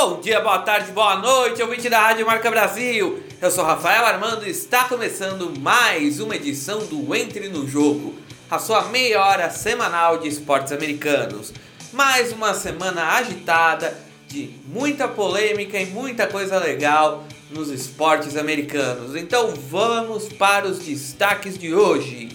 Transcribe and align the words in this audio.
Bom 0.00 0.20
dia, 0.20 0.40
boa 0.40 0.60
tarde, 0.60 0.92
boa 0.92 1.16
noite, 1.16 1.60
ouvinte 1.60 1.88
da 1.88 1.98
Rádio 1.98 2.24
Marca 2.24 2.48
Brasil. 2.48 3.20
Eu 3.42 3.50
sou 3.50 3.64
Rafael 3.64 4.06
Armando 4.06 4.46
e 4.46 4.50
está 4.50 4.84
começando 4.84 5.52
mais 5.58 6.20
uma 6.20 6.36
edição 6.36 6.86
do 6.86 7.12
Entre 7.16 7.48
no 7.48 7.66
Jogo, 7.66 8.14
a 8.48 8.60
sua 8.60 8.84
meia 8.84 9.20
hora 9.20 9.50
semanal 9.50 10.18
de 10.18 10.28
esportes 10.28 10.70
americanos. 10.70 11.52
Mais 11.92 12.32
uma 12.32 12.54
semana 12.54 13.08
agitada, 13.16 13.98
de 14.28 14.50
muita 14.68 15.08
polêmica 15.08 15.76
e 15.80 15.86
muita 15.86 16.28
coisa 16.28 16.60
legal 16.60 17.24
nos 17.50 17.68
esportes 17.68 18.36
americanos. 18.36 19.16
Então 19.16 19.52
vamos 19.68 20.28
para 20.28 20.68
os 20.68 20.78
destaques 20.78 21.58
de 21.58 21.74
hoje. 21.74 22.28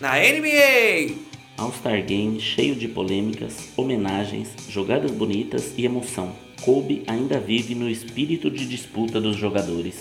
Na 0.00 0.12
NBA, 0.12 1.25
All-Star 1.58 2.02
Game 2.02 2.38
cheio 2.38 2.74
de 2.74 2.86
polêmicas, 2.86 3.70
homenagens, 3.76 4.48
jogadas 4.68 5.10
bonitas 5.10 5.72
e 5.76 5.86
emoção. 5.86 6.32
Kobe 6.60 7.02
ainda 7.06 7.40
vive 7.40 7.74
no 7.74 7.88
espírito 7.88 8.50
de 8.50 8.66
disputa 8.66 9.20
dos 9.20 9.36
jogadores. 9.36 9.96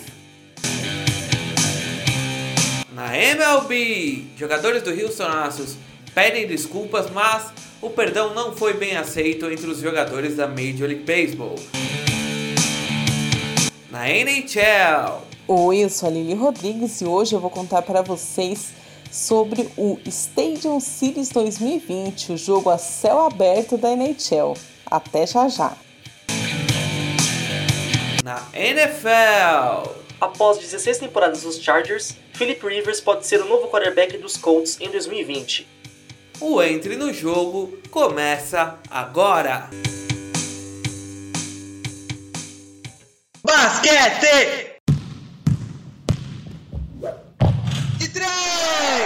Na 2.94 3.18
MLB, 3.18 4.26
jogadores 4.38 4.84
do 4.84 4.90
Houston 4.90 5.24
Astros 5.24 5.78
pedem 6.14 6.46
desculpas, 6.46 7.10
mas 7.10 7.54
o 7.82 7.90
perdão 7.90 8.34
não 8.34 8.54
foi 8.54 8.74
bem 8.74 8.98
aceito 8.98 9.50
entre 9.50 9.68
os 9.68 9.80
jogadores 9.80 10.36
da 10.36 10.48
Major 10.48 10.88
League 10.88 11.04
Baseball. 11.06 11.56
Na 13.90 14.10
NHL, 14.10 15.22
Oi, 15.48 15.78
eu 15.78 15.90
sou 15.92 16.10
a 16.10 16.12
Lili 16.12 16.34
Rodrigues 16.34 17.00
e 17.02 17.06
hoje 17.06 17.36
eu 17.36 17.40
vou 17.40 17.52
contar 17.52 17.84
para 17.84 18.02
vocês 18.02 18.74
sobre 19.16 19.70
o 19.78 19.98
Stadium 20.06 20.80
Series 20.80 21.30
2020, 21.30 22.34
o 22.34 22.38
jogo 22.38 22.70
a 22.70 22.78
céu 22.78 23.22
aberto 23.22 23.78
da 23.78 23.92
NHL. 23.92 24.56
Até 24.86 25.26
já 25.26 25.48
já. 25.48 25.76
Na 28.24 28.44
NFL, 28.54 30.06
Após 30.20 30.58
16 30.58 30.98
temporadas 31.00 31.44
nos 31.44 31.62
Chargers, 31.62 32.16
Philip 32.34 32.66
Rivers 32.66 33.02
pode 33.02 33.28
ser 33.28 33.42
o 33.42 33.46
novo 33.46 33.68
quarterback 33.68 34.18
dos 34.18 34.38
Colts 34.38 34.80
em 34.80 34.90
2020. 34.90 35.68
o 36.40 36.62
Entre 36.62 36.96
no 36.96 37.14
Jogo 37.14 37.78
começa 37.92 38.80
agora. 38.90 39.70
Basquete! 43.44 44.80
De 47.98 48.10
três! 48.10 49.05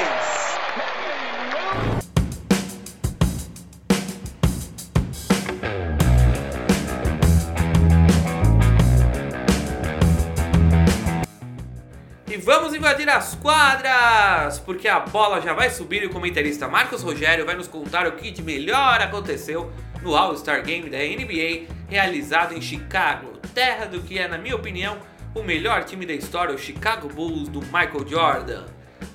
E 12.30 12.38
vamos 12.38 12.76
invadir 12.76 13.10
as 13.10 13.34
quadras, 13.34 14.60
porque 14.60 14.88
a 14.88 15.00
bola 15.00 15.42
já 15.42 15.52
vai 15.52 15.72
subir 15.72 16.04
e 16.04 16.06
o 16.06 16.12
comentarista 16.12 16.68
Marcos 16.68 17.02
Rogério 17.02 17.44
vai 17.44 17.56
nos 17.56 17.68
contar 17.68 18.06
o 18.06 18.12
que 18.12 18.30
de 18.30 18.44
melhor 18.44 19.02
aconteceu 19.02 19.72
no 20.04 20.16
All-Star 20.16 20.64
Game 20.64 20.92
da 20.92 21.00
NBA 21.00 21.66
realizado 21.90 22.54
em 22.54 22.62
Chicago, 22.62 23.30
terra 23.56 23.86
do 23.86 24.02
que 24.02 24.20
é, 24.20 24.28
na 24.28 24.38
minha 24.38 24.56
opinião, 24.56 24.98
o 25.34 25.42
melhor 25.42 25.84
time 25.86 26.06
da 26.06 26.14
história, 26.14 26.54
o 26.54 26.58
Chicago 26.60 27.08
Bulls 27.08 27.50
do 27.50 27.62
Michael 27.62 28.08
Jordan. 28.08 28.66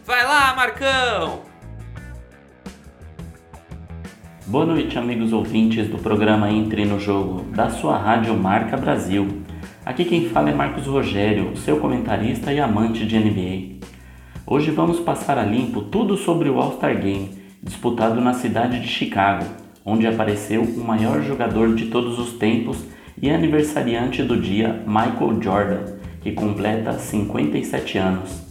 Vai 0.05 0.25
lá, 0.25 0.53
Marcão! 0.57 1.42
Boa 4.45 4.67
noite, 4.67 4.98
amigos 4.98 5.33
ouvintes 5.33 5.87
do 5.87 5.98
programa 5.98 6.51
Entre 6.51 6.85
no 6.85 6.98
Jogo, 6.98 7.45
da 7.53 7.70
sua 7.70 7.97
rádio 7.97 8.35
Marca 8.35 8.77
Brasil. 8.77 9.44
Aqui 9.84 10.06
quem 10.06 10.30
fala 10.30 10.48
é 10.48 10.55
Marcos 10.55 10.86
Rogério, 10.86 11.55
seu 11.58 11.78
comentarista 11.78 12.50
e 12.50 12.58
amante 12.58 13.05
de 13.05 13.18
NBA. 13.18 13.86
Hoje 14.46 14.70
vamos 14.70 14.98
passar 14.98 15.36
a 15.36 15.45
limpo 15.45 15.83
tudo 15.83 16.17
sobre 16.17 16.48
o 16.48 16.58
All-Star 16.58 16.98
Game, 16.98 17.28
disputado 17.62 18.18
na 18.18 18.33
cidade 18.33 18.80
de 18.80 18.89
Chicago, 18.89 19.45
onde 19.84 20.06
apareceu 20.06 20.62
o 20.62 20.83
maior 20.83 21.20
jogador 21.20 21.74
de 21.74 21.86
todos 21.90 22.18
os 22.18 22.33
tempos 22.33 22.83
e 23.20 23.28
aniversariante 23.28 24.22
do 24.22 24.40
dia, 24.40 24.83
Michael 24.86 25.42
Jordan, 25.42 25.83
que 26.22 26.33
completa 26.33 26.95
57 26.95 27.98
anos. 27.98 28.42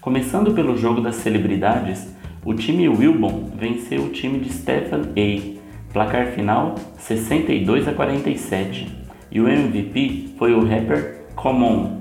Começando 0.00 0.54
pelo 0.54 0.76
jogo 0.76 1.00
das 1.00 1.16
celebridades, 1.16 2.14
o 2.44 2.54
time 2.54 2.88
Wilbon 2.88 3.50
venceu 3.58 4.04
o 4.04 4.10
time 4.10 4.38
de 4.38 4.52
Stephen 4.52 5.00
A. 5.16 5.92
Placar 5.92 6.26
final 6.28 6.76
62 6.98 7.88
a 7.88 7.92
47 7.92 9.05
e 9.36 9.40
o 9.40 9.46
MVP 9.46 10.30
foi 10.38 10.54
o 10.54 10.64
rapper 10.64 11.26
Common. 11.34 11.98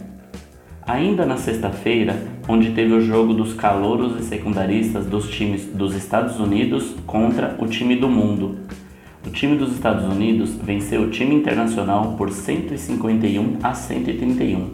Ainda 0.88 1.25
na 1.25 1.35
sexta-feira, 1.35 2.16
onde 2.47 2.72
teve 2.72 2.94
o 2.94 3.01
jogo 3.01 3.34
dos 3.34 3.53
calouros 3.53 4.18
e 4.18 4.23
secundaristas 4.23 5.06
dos 5.06 5.29
times 5.29 5.66
dos 5.66 5.94
Estados 5.95 6.40
Unidos 6.40 6.95
contra 7.06 7.57
o 7.59 7.68
time 7.68 7.97
do 7.97 8.07
mundo. 8.07 8.59
O 9.28 9.29
time 9.29 9.57
dos 9.57 9.74
Estados 9.74 10.06
Unidos 10.06 10.56
venceu 10.56 11.01
o 11.01 11.09
time 11.09 11.35
internacional 11.35 12.13
por 12.18 12.31
151 12.31 13.57
a 13.62 13.74
131. 13.74 14.69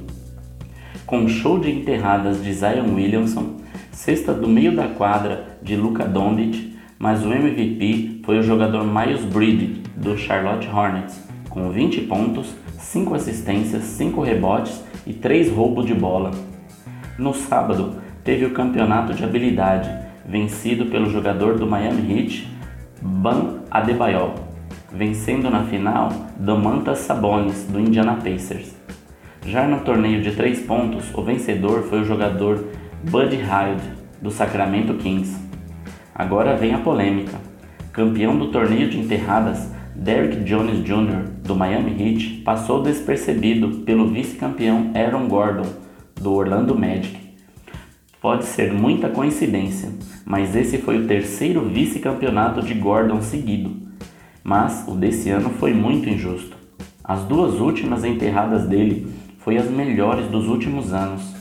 Com 1.07 1.27
show 1.27 1.57
de 1.57 1.71
enterradas 1.71 2.43
de 2.43 2.53
Zion 2.53 2.93
Williamson, 2.93 3.55
cesta 3.91 4.35
do 4.35 4.47
meio 4.47 4.75
da 4.75 4.87
quadra 4.87 5.57
de 5.63 5.75
Luka 5.75 6.05
Doncic, 6.05 6.77
mas 6.99 7.25
o 7.25 7.29
MVP 7.29 8.21
foi 8.23 8.37
o 8.37 8.43
jogador 8.43 8.85
Miles 8.85 9.25
Bridges 9.25 9.79
do 9.95 10.15
Charlotte 10.15 10.67
Hornets, 10.67 11.30
com 11.51 11.69
20 11.69 12.01
pontos, 12.01 12.55
5 12.79 13.13
assistências, 13.13 13.83
5 13.83 14.21
rebotes 14.21 14.83
e 15.05 15.13
3 15.13 15.51
roubos 15.51 15.85
de 15.85 15.93
bola. 15.93 16.31
No 17.19 17.33
sábado, 17.33 17.97
teve 18.23 18.45
o 18.45 18.51
campeonato 18.51 19.13
de 19.13 19.23
habilidade, 19.23 19.89
vencido 20.25 20.85
pelo 20.85 21.09
jogador 21.09 21.59
do 21.59 21.67
Miami 21.67 22.11
Heat, 22.11 22.49
Bam 23.01 23.61
Adebayo, 23.69 24.33
vencendo 24.91 25.49
na 25.49 25.63
final 25.63 26.09
Domantas 26.37 26.99
Sabonis 26.99 27.65
do 27.65 27.79
Indiana 27.79 28.15
Pacers. 28.15 28.75
Já 29.45 29.67
no 29.67 29.81
torneio 29.81 30.21
de 30.21 30.31
3 30.31 30.61
pontos, 30.61 31.13
o 31.13 31.23
vencedor 31.23 31.83
foi 31.83 32.01
o 32.01 32.05
jogador 32.05 32.63
Buddy 33.03 33.37
Hield 33.37 33.81
do 34.21 34.29
Sacramento 34.29 34.93
Kings. 34.93 35.35
Agora 36.13 36.55
vem 36.55 36.73
a 36.73 36.77
polêmica. 36.77 37.37
Campeão 37.91 38.37
do 38.37 38.51
torneio 38.51 38.89
de 38.89 38.99
enterradas, 38.99 39.70
Derrick 39.95 40.43
Jones 40.43 40.83
Jr., 40.83 41.29
do 41.43 41.55
Miami 41.55 41.91
Heat, 41.91 42.41
passou 42.43 42.81
despercebido 42.81 43.79
pelo 43.85 44.07
vice-campeão 44.07 44.91
Aaron 44.95 45.27
Gordon, 45.27 45.67
do 46.15 46.33
Orlando 46.33 46.77
Magic. 46.77 47.19
Pode 48.21 48.45
ser 48.45 48.71
muita 48.71 49.09
coincidência, 49.09 49.89
mas 50.25 50.55
esse 50.55 50.77
foi 50.77 50.99
o 50.99 51.07
terceiro 51.07 51.67
vice-campeonato 51.67 52.61
de 52.61 52.73
Gordon 52.73 53.21
seguido. 53.21 53.75
Mas 54.43 54.85
o 54.87 54.95
desse 54.95 55.29
ano 55.29 55.49
foi 55.49 55.73
muito 55.73 56.07
injusto. 56.07 56.55
As 57.03 57.23
duas 57.23 57.59
últimas 57.59 58.05
enterradas 58.05 58.67
dele 58.67 59.07
foi 59.39 59.57
as 59.57 59.69
melhores 59.69 60.27
dos 60.27 60.47
últimos 60.47 60.93
anos, 60.93 61.35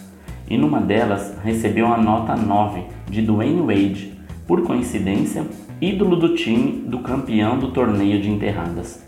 e 0.48 0.56
numa 0.56 0.80
delas 0.80 1.36
recebeu 1.44 1.86
a 1.86 1.96
nota 1.96 2.34
9 2.34 2.82
de 3.08 3.22
Dwayne 3.22 3.60
Wade, 3.60 4.14
por 4.46 4.62
coincidência, 4.62 5.44
ídolo 5.80 6.14
do 6.16 6.34
time 6.34 6.82
do 6.86 6.98
campeão 6.98 7.58
do 7.58 7.70
torneio 7.70 8.20
de 8.20 8.30
enterradas. 8.30 9.02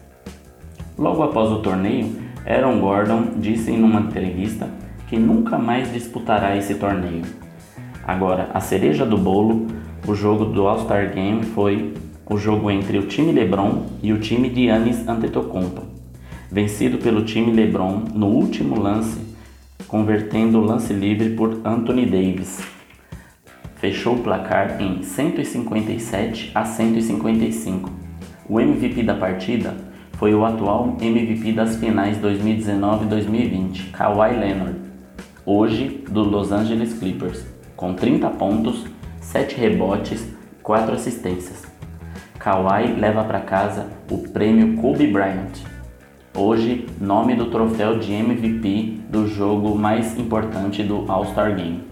Logo 0.97 1.23
após 1.23 1.51
o 1.51 1.59
torneio, 1.59 2.11
Aaron 2.47 2.81
Gordon 2.81 3.25
disse 3.37 3.71
em 3.71 3.83
uma 3.83 4.01
entrevista 4.01 4.71
que 5.07 5.19
nunca 5.19 5.59
mais 5.59 5.93
disputará 5.93 6.57
esse 6.57 6.77
torneio. 6.77 7.25
Agora, 8.07 8.51
a 8.55 8.61
cereja 8.61 9.05
do 9.05 9.19
bolo, 9.19 9.67
o 10.09 10.15
jogo 10.15 10.47
do 10.47 10.67
All-Star 10.67 11.13
Game 11.15 11.43
foi 11.43 11.93
o 12.29 12.39
jogo 12.39 12.71
entre 12.71 12.99
o 12.99 13.07
time 13.07 13.33
LeBron 13.33 13.85
e 14.03 14.11
o 14.11 14.19
time 14.19 14.49
de 14.49 14.65
Giannis 14.65 15.07
Antetokounmpo, 15.07 15.83
vencido 16.51 16.97
pelo 16.97 17.23
time 17.23 17.53
LeBron 17.53 18.05
no 18.15 18.29
último 18.29 18.81
lance, 18.81 19.21
convertendo 19.87 20.59
o 20.59 20.65
lance 20.65 20.95
livre 20.95 21.31
por 21.37 21.61
Anthony 21.67 22.07
Davis 22.07 22.72
fechou 23.83 24.15
o 24.15 24.19
placar 24.21 24.81
em 24.81 25.03
157 25.03 26.53
a 26.55 26.65
155. 26.65 27.91
O 28.49 28.61
MVP 28.61 29.03
da 29.03 29.13
partida 29.13 29.75
foi 30.13 30.33
o 30.33 30.45
atual 30.45 30.97
MVP 31.01 31.51
das 31.51 31.75
finais 31.75 32.17
2019-2020, 32.19 33.91
Kawhi 33.91 34.39
Leonard, 34.39 34.79
hoje 35.45 36.05
do 36.09 36.23
Los 36.23 36.53
Angeles 36.53 36.97
Clippers, 36.97 37.45
com 37.75 37.93
30 37.93 38.31
pontos, 38.31 38.87
7 39.21 39.57
rebotes, 39.57 40.33
4 40.63 40.95
assistências. 40.95 41.65
Kawhi 42.39 42.93
leva 42.97 43.25
para 43.25 43.41
casa 43.41 43.89
o 44.09 44.19
prêmio 44.19 44.77
Kobe 44.77 45.09
Bryant, 45.09 45.59
hoje 46.37 46.87
nome 47.01 47.35
do 47.35 47.47
troféu 47.47 47.99
de 47.99 48.13
MVP 48.13 49.01
do 49.11 49.27
jogo 49.27 49.77
mais 49.77 50.17
importante 50.17 50.85
do 50.85 51.05
All-Star 51.11 51.57
Game. 51.57 51.83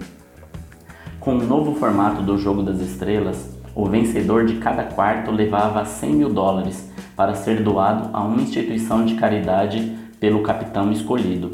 Com 1.21 1.37
o 1.37 1.45
novo 1.45 1.75
formato 1.75 2.23
do 2.23 2.39
Jogo 2.39 2.63
das 2.63 2.81
Estrelas, 2.81 3.55
o 3.75 3.85
vencedor 3.85 4.47
de 4.47 4.55
cada 4.55 4.85
quarto 4.85 5.31
levava 5.31 5.85
100 5.85 6.15
mil 6.15 6.33
dólares 6.33 6.91
para 7.15 7.35
ser 7.35 7.63
doado 7.63 8.09
a 8.11 8.23
uma 8.23 8.41
instituição 8.41 9.05
de 9.05 9.17
caridade 9.17 9.99
pelo 10.19 10.43
capitão 10.43 10.91
escolhido. 10.91 11.51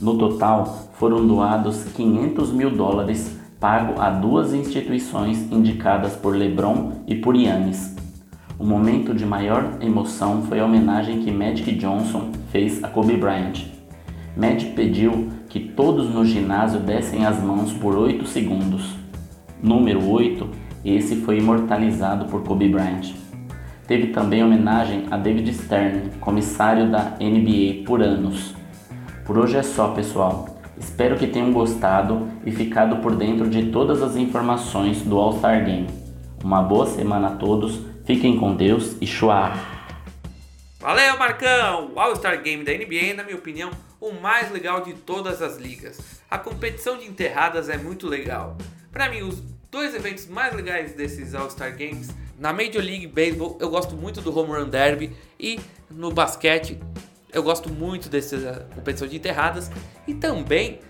No 0.00 0.16
total, 0.16 0.90
foram 0.92 1.26
doados 1.26 1.82
500 1.92 2.52
mil 2.52 2.70
dólares 2.70 3.36
pago 3.58 4.00
a 4.00 4.10
duas 4.10 4.54
instituições 4.54 5.50
indicadas 5.50 6.14
por 6.14 6.36
LeBron 6.36 6.92
e 7.08 7.16
por 7.16 7.34
Yannis. 7.34 7.96
O 8.60 8.64
momento 8.64 9.12
de 9.12 9.26
maior 9.26 9.78
emoção 9.80 10.42
foi 10.42 10.60
a 10.60 10.64
homenagem 10.64 11.24
que 11.24 11.32
Magic 11.32 11.74
Johnson 11.74 12.30
fez 12.52 12.84
a 12.84 12.86
Kobe 12.86 13.16
Bryant. 13.16 13.64
Magic 14.36 14.72
pediu 14.74 15.30
que 15.48 15.58
todos 15.58 16.08
no 16.14 16.24
ginásio 16.24 16.78
dessem 16.78 17.26
as 17.26 17.42
mãos 17.42 17.72
por 17.72 17.96
8 17.96 18.24
segundos. 18.24 18.99
Número 19.62 20.08
8, 20.08 20.48
esse 20.84 21.16
foi 21.16 21.38
imortalizado 21.38 22.26
por 22.26 22.42
Kobe 22.42 22.68
Bryant. 22.68 23.12
Teve 23.86 24.08
também 24.08 24.42
homenagem 24.42 25.06
a 25.10 25.16
David 25.16 25.52
Stern, 25.52 26.12
comissário 26.20 26.90
da 26.90 27.16
NBA 27.20 27.84
por 27.84 28.00
anos. 28.00 28.54
Por 29.24 29.36
hoje 29.36 29.56
é 29.56 29.62
só, 29.62 29.88
pessoal. 29.88 30.48
Espero 30.78 31.18
que 31.18 31.26
tenham 31.26 31.52
gostado 31.52 32.26
e 32.46 32.50
ficado 32.50 32.96
por 33.02 33.14
dentro 33.14 33.50
de 33.50 33.66
todas 33.70 34.02
as 34.02 34.16
informações 34.16 35.02
do 35.02 35.18
All-Star 35.18 35.64
Game. 35.64 35.88
Uma 36.42 36.62
boa 36.62 36.86
semana 36.86 37.28
a 37.28 37.36
todos, 37.36 37.80
fiquem 38.06 38.38
com 38.38 38.54
Deus 38.54 38.96
e 39.00 39.06
chua! 39.06 39.52
Valeu, 40.78 41.18
Marcão! 41.18 41.90
O 41.94 42.00
All-Star 42.00 42.42
Game 42.42 42.64
da 42.64 42.72
NBA, 42.72 43.14
na 43.14 43.24
minha 43.24 43.36
opinião, 43.36 43.70
o 44.00 44.12
mais 44.12 44.50
legal 44.50 44.80
de 44.80 44.94
todas 44.94 45.42
as 45.42 45.58
ligas. 45.58 46.22
A 46.30 46.38
competição 46.38 46.96
de 46.96 47.04
enterradas 47.04 47.68
é 47.68 47.76
muito 47.76 48.08
legal. 48.08 48.56
Para 48.92 49.08
mim, 49.08 49.22
os 49.22 49.40
dois 49.70 49.94
eventos 49.94 50.26
mais 50.26 50.54
legais 50.54 50.92
desses 50.92 51.34
All-Star 51.34 51.76
Games 51.76 52.08
na 52.38 52.52
Major 52.52 52.82
League 52.82 53.06
Baseball, 53.06 53.56
eu 53.60 53.70
gosto 53.70 53.94
muito 53.94 54.20
do 54.20 54.36
Home 54.36 54.52
Run 54.52 54.68
Derby 54.68 55.16
e 55.38 55.60
no 55.90 56.10
basquete, 56.10 56.80
eu 57.32 57.42
gosto 57.42 57.68
muito 57.68 58.08
dessa 58.08 58.66
competição 58.74 59.06
de 59.06 59.16
enterradas 59.16 59.70
e 60.08 60.14
também, 60.14 60.80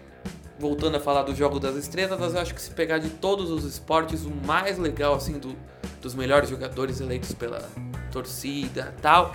voltando 0.59 0.97
a 0.97 1.01
falar 1.01 1.25
do 1.25 1.35
Jogo 1.35 1.61
das 1.61 1.77
Estrelas, 1.77 2.35
eu 2.35 2.41
acho 2.41 2.55
que 2.55 2.63
se 2.63 2.71
pegar 2.71 2.99
de 2.99 3.11
todos 3.11 3.51
os 3.51 3.65
esportes, 3.65 4.25
o 4.25 4.31
mais 4.31 4.79
legal 4.79 5.15
assim 5.15 5.39
do, 5.39 5.55
dos 6.01 6.15
melhores 6.15 6.49
jogadores 6.49 7.01
eleitos 7.01 7.35
pela 7.35 7.69
torcida, 8.11 8.95
tal, 9.03 9.35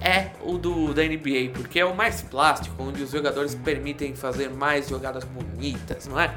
é 0.00 0.30
o 0.42 0.56
do 0.58 0.94
da 0.94 1.02
NBA, 1.02 1.50
porque 1.54 1.80
é 1.80 1.84
o 1.84 1.96
mais 1.96 2.22
plástico, 2.22 2.80
onde 2.80 3.02
os 3.02 3.10
jogadores 3.10 3.54
permitem 3.54 4.14
fazer 4.14 4.50
mais 4.50 4.88
jogadas 4.88 5.24
bonitas, 5.24 6.06
não 6.06 6.20
é? 6.20 6.32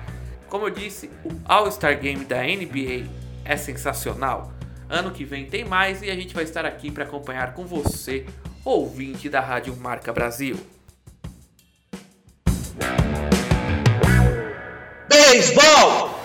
Como 0.50 0.66
eu 0.66 0.70
disse, 0.70 1.10
o 1.26 1.30
All-Star 1.46 2.00
Game 2.00 2.24
da 2.24 2.42
NBA 2.42 3.06
é 3.44 3.58
sensacional. 3.58 4.54
Ano 4.90 5.12
que 5.12 5.26
vem 5.26 5.46
tem 5.46 5.66
mais 5.66 6.02
e 6.02 6.10
a 6.10 6.16
gente 6.16 6.34
vai 6.34 6.46
estar 6.46 6.66
aqui 6.66 6.90
para 6.90 7.04
acompanhar 7.04 7.54
com 7.54 7.66
você, 7.66 8.26
ouvinte 8.64 9.28
da 9.28 9.42
Rádio 9.42 9.76
Marca 9.76 10.14
Brasil. 10.14 10.58
Beisebol! 15.10 16.18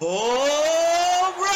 Home 0.00 1.34
run! 1.36 1.48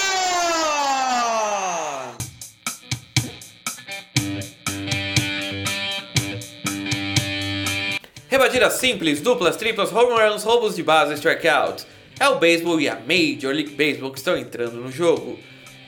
Rebatidas 8.29 8.73
simples, 8.73 9.21
duplas, 9.21 9.57
triplas, 9.57 9.93
home 9.93 10.21
runs, 10.21 10.43
roubos 10.43 10.75
de 10.75 10.83
base, 10.83 11.15
strikeout. 11.15 11.92
É 12.19 12.29
o 12.29 12.39
beisebol 12.39 12.81
e 12.81 12.89
a 12.89 12.95
Major 12.95 13.53
League 13.53 13.75
Baseball 13.75 14.11
que 14.11 14.19
estão 14.19 14.37
entrando 14.37 14.77
no 14.77 14.91
jogo. 14.91 15.39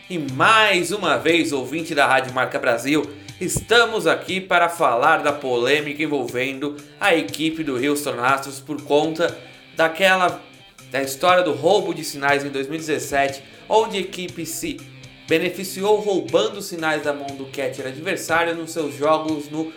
E 0.08 0.18
mais 0.18 0.92
uma 0.92 1.16
vez, 1.16 1.52
ouvinte 1.52 1.94
da 1.94 2.06
Rádio 2.06 2.34
Marca 2.34 2.58
Brasil, 2.58 3.08
estamos 3.40 4.06
aqui 4.06 4.40
para 4.40 4.68
falar 4.68 5.18
da 5.18 5.32
polêmica 5.32 6.02
envolvendo 6.02 6.76
a 7.00 7.14
equipe 7.14 7.62
do 7.62 7.76
Houston 7.76 8.20
Astros 8.20 8.60
por 8.60 8.82
conta 8.82 9.36
daquela 9.76 10.42
da 10.90 11.02
história 11.02 11.42
do 11.42 11.52
roubo 11.52 11.92
de 11.92 12.04
sinais 12.04 12.44
em 12.44 12.50
2017, 12.50 13.42
onde 13.68 13.96
a 13.96 14.00
equipe 14.00 14.46
se 14.46 14.78
beneficiou 15.26 15.98
roubando 15.98 16.62
sinais 16.62 17.02
da 17.02 17.12
mão 17.12 17.26
do 17.28 17.46
catcher 17.46 17.86
adversário 17.86 18.54
nos 18.54 18.70
seus 18.70 18.94
jogos 18.94 19.50
no 19.50 19.72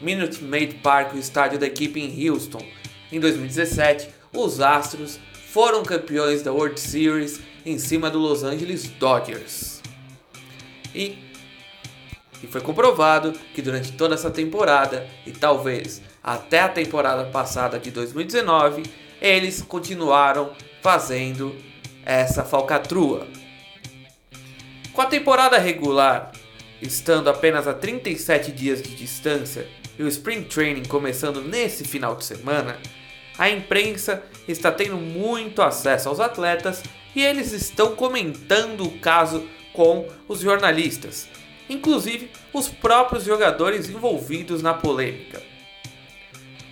Minute 0.00 0.42
Maid 0.42 0.76
Park, 0.76 1.14
o 1.14 1.18
estádio 1.18 1.58
da 1.58 1.66
equipe 1.66 2.00
em 2.00 2.28
Houston. 2.28 2.64
Em 3.12 3.20
2017, 3.20 4.08
os 4.32 4.60
Astros 4.60 5.20
foram 5.52 5.82
campeões 5.82 6.42
da 6.42 6.52
World 6.52 6.78
Series 6.78 7.40
em 7.66 7.78
cima 7.78 8.08
do 8.08 8.18
Los 8.18 8.44
Angeles 8.44 8.88
Dodgers. 8.88 9.82
E, 10.94 11.18
e 12.42 12.46
foi 12.46 12.60
comprovado 12.60 13.32
que 13.54 13.60
durante 13.60 13.92
toda 13.92 14.14
essa 14.14 14.30
temporada, 14.30 15.08
e 15.26 15.32
talvez 15.32 16.00
até 16.22 16.60
a 16.60 16.68
temporada 16.68 17.24
passada 17.24 17.78
de 17.78 17.90
2019, 17.90 18.84
eles 19.20 19.60
continuaram 19.60 20.52
fazendo 20.80 21.54
essa 22.04 22.44
falcatrua. 22.44 23.26
Com 24.92 25.02
a 25.02 25.06
temporada 25.06 25.58
regular 25.58 26.32
estando 26.80 27.28
apenas 27.28 27.66
a 27.66 27.74
37 27.74 28.52
dias 28.52 28.80
de 28.80 28.94
distância 28.94 29.68
e 29.98 30.02
o 30.02 30.08
Spring 30.08 30.44
Training 30.44 30.84
começando 30.84 31.42
nesse 31.42 31.84
final 31.84 32.16
de 32.16 32.24
semana, 32.24 32.78
a 33.38 33.48
imprensa 33.48 34.22
está 34.46 34.70
tendo 34.70 34.96
muito 34.96 35.62
acesso 35.62 36.08
aos 36.08 36.20
atletas 36.20 36.82
e 37.14 37.22
eles 37.22 37.52
estão 37.52 37.94
comentando 37.94 38.84
o 38.84 38.98
caso 38.98 39.46
com 39.72 40.06
os 40.28 40.40
jornalistas, 40.40 41.28
inclusive 41.68 42.30
os 42.52 42.68
próprios 42.68 43.24
jogadores 43.24 43.88
envolvidos 43.88 44.62
na 44.62 44.74
polêmica. 44.74 45.42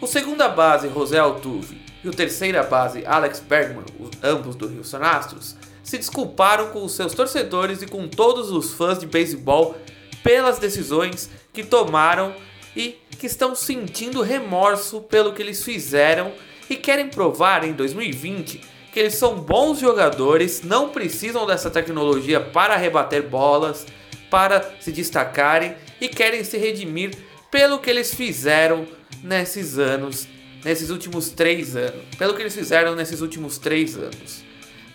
O 0.01 0.07
segunda 0.07 0.49
base 0.49 0.89
José 0.89 1.19
Altuve 1.19 1.81
e 2.05 2.09
o 2.09 2.13
terceira 2.13 2.63
base 2.63 3.05
Alex 3.05 3.41
Bergman, 3.41 3.85
ambos 4.23 4.55
do 4.55 4.67
Houston 4.67 5.03
Astros, 5.03 5.57
se 5.83 5.97
desculparam 5.97 6.69
com 6.69 6.85
os 6.85 6.93
seus 6.93 7.15
torcedores 7.15 7.83
e 7.83 7.87
com 7.87 8.07
todos 8.07 8.51
os 8.51 8.75
fãs 8.75 8.99
de 8.99 9.07
beisebol 9.07 9.77
pelas 10.23 10.59
decisões 10.59 11.31
que 11.53 11.65
tomaram 11.65 12.35
e 12.79 12.97
que 13.19 13.27
estão 13.27 13.57
sentindo 13.57 14.23
remorso 14.23 15.01
pelo 15.01 15.33
que 15.33 15.43
eles 15.43 15.65
fizeram 15.65 16.33
e 16.71 16.77
querem 16.77 17.09
provar 17.09 17.65
em 17.65 17.73
2020 17.73 18.79
que 18.93 19.01
eles 19.01 19.17
são 19.17 19.37
bons 19.37 19.81
jogadores, 19.81 20.63
não 20.63 20.89
precisam 20.89 21.47
dessa 21.47 21.71
tecnologia 21.71 22.41
para 22.41 22.77
rebater 22.77 23.23
bolas, 23.23 23.87
para 24.31 24.75
se 24.81 24.91
destacarem 24.91 25.75
e 26.01 26.09
querem 26.09 26.43
se 26.43 26.57
redimir 26.57 27.15
pelo 27.51 27.79
que 27.79 27.91
eles 27.91 28.15
fizeram 28.15 28.87
nesses 29.23 29.79
anos, 29.79 30.27
nesses 30.65 30.91
últimos 30.91 31.31
três 31.31 31.77
anos, 31.77 32.03
pelo 32.17 32.35
que 32.35 32.43
eles 32.43 32.55
fizeram 32.55 32.95
nesses 32.95 33.21
últimos 33.21 33.59
três 33.59 33.97
anos. 33.97 34.43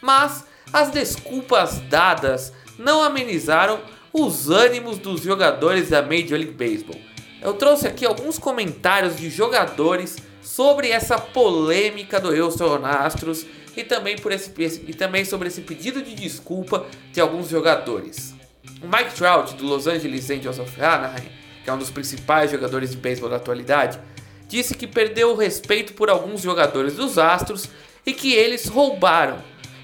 Mas 0.02 0.46
as 0.72 0.90
desculpas 0.90 1.80
dadas 1.82 2.52
não 2.80 3.04
amenizaram 3.04 3.80
os 4.12 4.50
ânimos 4.50 4.98
dos 4.98 5.22
jogadores 5.22 5.90
da 5.90 6.02
Major 6.02 6.38
League 6.38 6.52
Baseball. 6.54 7.13
Eu 7.44 7.54
trouxe 7.54 7.86
aqui 7.86 8.06
alguns 8.06 8.40
comentários 8.40 9.18
de 9.18 9.30
jogadores 9.30 10.16
sobre 10.42 10.90
essa 10.90 11.18
polêmica 11.18 12.18
do 12.18 12.30
Houston 12.30 12.86
Astros 12.86 13.46
e 13.76 13.84
também, 13.84 14.16
por 14.16 14.32
esse, 14.32 14.50
e 14.88 14.94
também 14.94 15.26
sobre 15.26 15.50
esse 15.50 15.60
pedido 15.60 16.02
de 16.02 16.16
desculpa 16.16 16.86
de 17.12 17.20
alguns 17.20 17.50
jogadores. 17.50 18.34
O 18.82 18.88
Mike 18.88 19.14
Trout, 19.16 19.56
do 19.56 19.66
Los 19.66 19.88
Angeles 19.88 20.30
Angels 20.30 20.58
of 20.58 20.82
Anaheim, 20.82 21.28
que 21.66 21.70
é 21.70 21.74
um 21.74 21.78
dos 21.78 21.92
principais 21.92 22.52
jogadores 22.52 22.92
de 22.92 22.98
beisebol 22.98 23.30
da 23.30 23.36
atualidade, 23.36 24.00
disse 24.48 24.74
que 24.74 24.88
perdeu 24.88 25.32
o 25.32 25.36
respeito 25.36 25.94
por 25.94 26.10
alguns 26.10 26.42
jogadores 26.42 26.96
dos 26.96 27.18
Astros 27.18 27.68
e 28.06 28.14
que 28.14 28.34
eles 28.34 28.68
roubaram. 28.68 29.40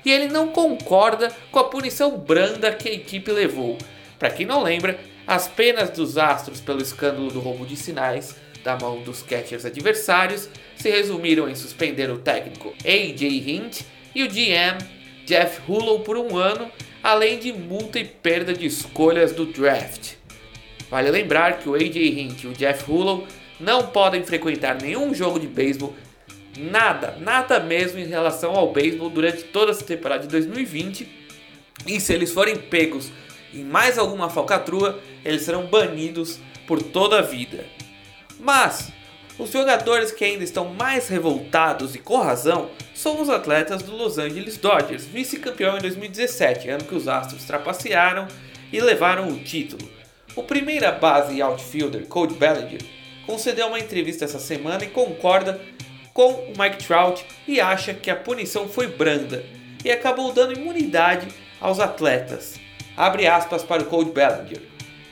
E 0.05 0.11
ele 0.11 0.29
não 0.29 0.47
concorda 0.47 1.29
com 1.51 1.59
a 1.59 1.65
punição 1.65 2.17
branda 2.17 2.71
que 2.71 2.87
a 2.87 2.93
equipe 2.93 3.29
levou. 3.33 3.77
Para 4.17 4.29
quem 4.29 4.45
não 4.45 4.63
lembra, 4.63 4.97
as 5.29 5.47
penas 5.47 5.91
dos 5.91 6.17
Astros 6.17 6.59
pelo 6.59 6.81
escândalo 6.81 7.29
do 7.29 7.39
roubo 7.39 7.63
de 7.63 7.75
sinais 7.75 8.35
da 8.63 8.75
mão 8.75 9.03
dos 9.03 9.21
catchers 9.21 9.63
adversários 9.63 10.49
se 10.75 10.89
resumiram 10.89 11.47
em 11.47 11.53
suspender 11.53 12.09
o 12.09 12.17
técnico 12.17 12.73
AJ 12.83 13.21
Hint 13.21 13.81
e 14.15 14.23
o 14.23 14.27
GM 14.27 14.83
Jeff 15.27 15.61
Hullo 15.67 15.99
por 15.99 16.17
um 16.17 16.35
ano, 16.35 16.71
além 17.03 17.37
de 17.37 17.53
multa 17.53 17.99
e 17.99 18.05
perda 18.05 18.53
de 18.53 18.65
escolhas 18.65 19.31
do 19.31 19.45
draft. 19.45 20.13
Vale 20.89 21.11
lembrar 21.11 21.59
que 21.59 21.69
o 21.69 21.75
AJ 21.75 21.95
Hint 21.95 22.43
e 22.45 22.47
o 22.47 22.53
Jeff 22.53 22.89
Hullo 22.89 23.27
não 23.59 23.85
podem 23.85 24.23
frequentar 24.23 24.81
nenhum 24.81 25.13
jogo 25.13 25.39
de 25.39 25.45
beisebol, 25.45 25.93
nada, 26.57 27.15
nada 27.21 27.59
mesmo 27.59 27.99
em 27.99 28.07
relação 28.07 28.55
ao 28.55 28.73
beisebol 28.73 29.11
durante 29.11 29.43
toda 29.43 29.73
essa 29.73 29.85
temporada 29.85 30.23
de 30.23 30.29
2020. 30.29 31.07
E 31.85 31.99
se 31.99 32.11
eles 32.13 32.31
forem 32.31 32.55
pegos 32.55 33.11
em 33.53 33.63
mais 33.63 33.97
alguma 33.97 34.29
falcatrua, 34.29 34.99
eles 35.23 35.43
serão 35.43 35.65
banidos 35.65 36.39
por 36.67 36.81
toda 36.81 37.19
a 37.19 37.21
vida. 37.21 37.65
Mas 38.39 38.91
os 39.39 39.51
jogadores 39.51 40.11
que 40.11 40.25
ainda 40.25 40.43
estão 40.43 40.73
mais 40.73 41.07
revoltados 41.07 41.95
e 41.95 41.99
com 41.99 42.17
razão 42.17 42.69
são 42.93 43.21
os 43.21 43.29
atletas 43.29 43.81
do 43.81 43.95
Los 43.95 44.17
Angeles 44.17 44.57
Dodgers, 44.57 45.05
vice-campeão 45.05 45.77
em 45.77 45.81
2017, 45.81 46.69
ano 46.69 46.83
que 46.83 46.95
os 46.95 47.07
Astros 47.07 47.45
trapacearam 47.45 48.27
e 48.71 48.81
levaram 48.81 49.29
o 49.29 49.39
título. 49.39 49.89
O 50.35 50.43
primeira 50.43 50.91
base 50.91 51.35
e 51.35 51.41
outfielder, 51.41 52.05
Cody 52.07 52.33
Bellinger, 52.35 52.81
concedeu 53.25 53.67
uma 53.67 53.79
entrevista 53.79 54.25
essa 54.25 54.39
semana 54.39 54.83
e 54.83 54.89
concorda 54.89 55.61
com 56.13 56.31
o 56.31 56.53
Mike 56.57 56.85
Trout 56.85 57.25
e 57.47 57.61
acha 57.61 57.93
que 57.93 58.11
a 58.11 58.15
punição 58.15 58.67
foi 58.67 58.87
branda 58.87 59.45
e 59.85 59.89
acabou 59.89 60.33
dando 60.33 60.53
imunidade 60.53 61.27
aos 61.61 61.79
atletas. 61.79 62.58
Abre 62.99 63.27
aspas 63.27 63.63
para 63.63 63.81
o 63.81 63.85
Cody 63.85 64.11
Bellinger. 64.11 64.61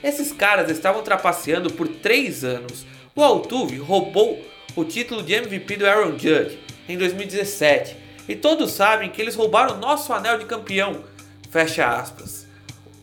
Esses 0.04 0.30
caras 0.30 0.70
estavam 0.70 1.02
trapaceando 1.02 1.72
por 1.72 1.88
3 1.88 2.44
anos. 2.44 2.84
O 3.16 3.22
Altuve 3.22 3.78
roubou 3.78 4.44
o 4.76 4.84
título 4.84 5.22
de 5.22 5.32
MVP 5.32 5.78
do 5.78 5.86
Aaron 5.86 6.18
Judge 6.18 6.58
em 6.86 6.98
2017 6.98 7.96
e 8.28 8.36
todos 8.36 8.72
sabem 8.72 9.08
que 9.08 9.22
eles 9.22 9.34
roubaram 9.34 9.78
nosso 9.78 10.12
anel 10.12 10.38
de 10.38 10.44
campeão. 10.44 11.02
Fecha 11.50 11.86
aspas. 11.86 12.46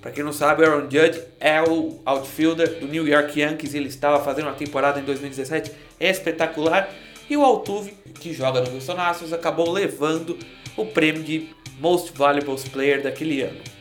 Para 0.03 0.11
quem 0.11 0.23
não 0.23 0.31
sabe, 0.31 0.63
Aaron 0.63 0.83
Judge 0.83 1.19
é 1.39 1.59
o 1.63 1.99
outfielder 2.05 2.79
do 2.79 2.87
New 2.87 3.07
York 3.07 3.39
Yankees. 3.39 3.73
Ele 3.73 3.87
estava 3.87 4.23
fazendo 4.23 4.45
uma 4.45 4.53
temporada 4.53 4.99
em 4.99 5.03
2017 5.03 5.71
espetacular. 5.99 6.93
E 7.27 7.35
o 7.35 7.43
Altuve, 7.43 7.97
que 8.19 8.31
joga 8.31 8.61
no 8.61 8.71
Houston 8.71 9.01
Astros, 9.01 9.33
acabou 9.33 9.71
levando 9.71 10.37
o 10.77 10.85
prêmio 10.85 11.23
de 11.23 11.49
Most 11.79 12.11
Valuable 12.15 12.55
Player 12.69 13.01
daquele 13.01 13.41
ano. 13.41 13.74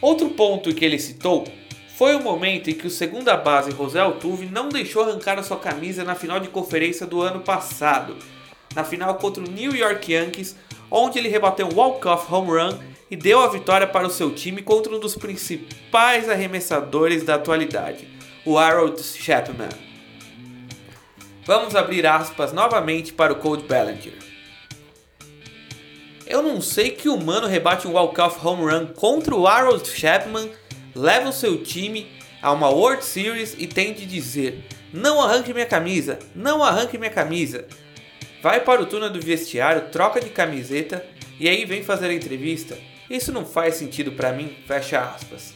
Outro 0.00 0.30
ponto 0.30 0.74
que 0.74 0.84
ele 0.84 0.98
citou 0.98 1.46
foi 1.96 2.14
o 2.14 2.22
momento 2.22 2.70
em 2.70 2.74
que 2.74 2.86
o 2.86 2.90
segunda 2.90 3.36
base 3.36 3.72
José 3.72 4.00
Altuve 4.00 4.46
não 4.46 4.70
deixou 4.70 5.02
arrancar 5.02 5.38
a 5.38 5.42
sua 5.42 5.58
camisa 5.58 6.02
na 6.02 6.14
final 6.14 6.40
de 6.40 6.48
conferência 6.48 7.06
do 7.06 7.20
ano 7.20 7.40
passado, 7.40 8.16
na 8.74 8.82
final 8.82 9.16
contra 9.16 9.42
o 9.42 9.50
New 9.50 9.76
York 9.76 10.10
Yankees, 10.10 10.56
onde 10.90 11.18
ele 11.18 11.28
rebateu 11.28 11.66
um 11.66 11.74
walk-off 11.74 12.32
home 12.32 12.50
run 12.52 12.78
e 13.10 13.16
deu 13.16 13.40
a 13.40 13.48
vitória 13.48 13.86
para 13.86 14.06
o 14.06 14.10
seu 14.10 14.34
time 14.34 14.62
contra 14.62 14.94
um 14.94 14.98
dos 14.98 15.14
principais 15.14 16.28
arremessadores 16.30 17.22
da 17.22 17.34
atualidade, 17.34 18.08
o 18.46 18.56
Harold 18.56 19.02
Chapman. 19.02 19.68
Vamos 21.44 21.74
abrir 21.76 22.06
aspas 22.06 22.52
novamente 22.52 23.12
para 23.12 23.32
o 23.32 23.36
Cold 23.36 23.64
Bellinger. 23.64 24.29
Eu 26.30 26.44
não 26.44 26.60
sei 26.60 26.92
que 26.92 27.08
humano 27.08 27.48
rebate 27.48 27.88
um 27.88 27.94
walk-off 27.94 28.38
home 28.46 28.62
run 28.62 28.86
contra 28.86 29.34
o 29.34 29.48
Harold 29.48 29.84
Chapman, 29.90 30.48
leva 30.94 31.28
o 31.28 31.32
seu 31.32 31.60
time 31.60 32.06
a 32.40 32.52
uma 32.52 32.70
World 32.70 33.04
Series 33.04 33.56
e 33.58 33.66
tem 33.66 33.92
de 33.92 34.06
dizer: 34.06 34.64
Não 34.92 35.20
arranque 35.20 35.52
minha 35.52 35.66
camisa, 35.66 36.20
não 36.32 36.62
arranque 36.62 36.96
minha 36.96 37.10
camisa. 37.10 37.66
Vai 38.40 38.60
para 38.60 38.80
o 38.80 38.86
túnel 38.86 39.10
do 39.10 39.20
vestiário, 39.20 39.90
troca 39.90 40.20
de 40.20 40.30
camiseta 40.30 41.04
e 41.40 41.48
aí 41.48 41.64
vem 41.64 41.82
fazer 41.82 42.06
a 42.06 42.14
entrevista. 42.14 42.78
Isso 43.10 43.32
não 43.32 43.44
faz 43.44 43.74
sentido 43.74 44.12
para 44.12 44.32
mim, 44.32 44.54
fecha 44.68 45.00
aspas. 45.00 45.54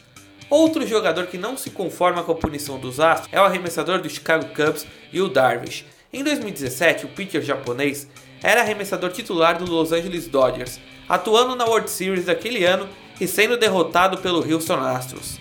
Outro 0.49 0.85
jogador 0.85 1.27
que 1.27 1.37
não 1.37 1.55
se 1.55 1.69
conforma 1.69 2.21
com 2.21 2.33
a 2.33 2.35
punição 2.35 2.77
dos 2.77 2.99
Astros 2.99 3.29
é 3.31 3.39
o 3.39 3.45
arremessador 3.45 4.01
do 4.01 4.09
Chicago 4.09 4.47
Cubs, 4.53 4.85
Yu 5.13 5.29
Darvish. 5.29 5.85
Em 6.11 6.21
2017, 6.21 7.05
o 7.05 7.09
pitcher 7.09 7.41
japonês 7.41 8.09
era 8.45 8.61
arremessador 8.61 9.11
titular 9.11 9.57
do 9.57 9.65
Los 9.65 9.91
Angeles 9.91 10.27
Dodgers, 10.27 10.79
atuando 11.09 11.55
na 11.55 11.65
World 11.65 11.89
Series 11.89 12.25
daquele 12.25 12.63
ano 12.63 12.87
e 13.19 13.27
sendo 13.27 13.57
derrotado 13.57 14.19
pelo 14.19 14.39
Houston 14.47 14.79
Astros. 14.81 15.39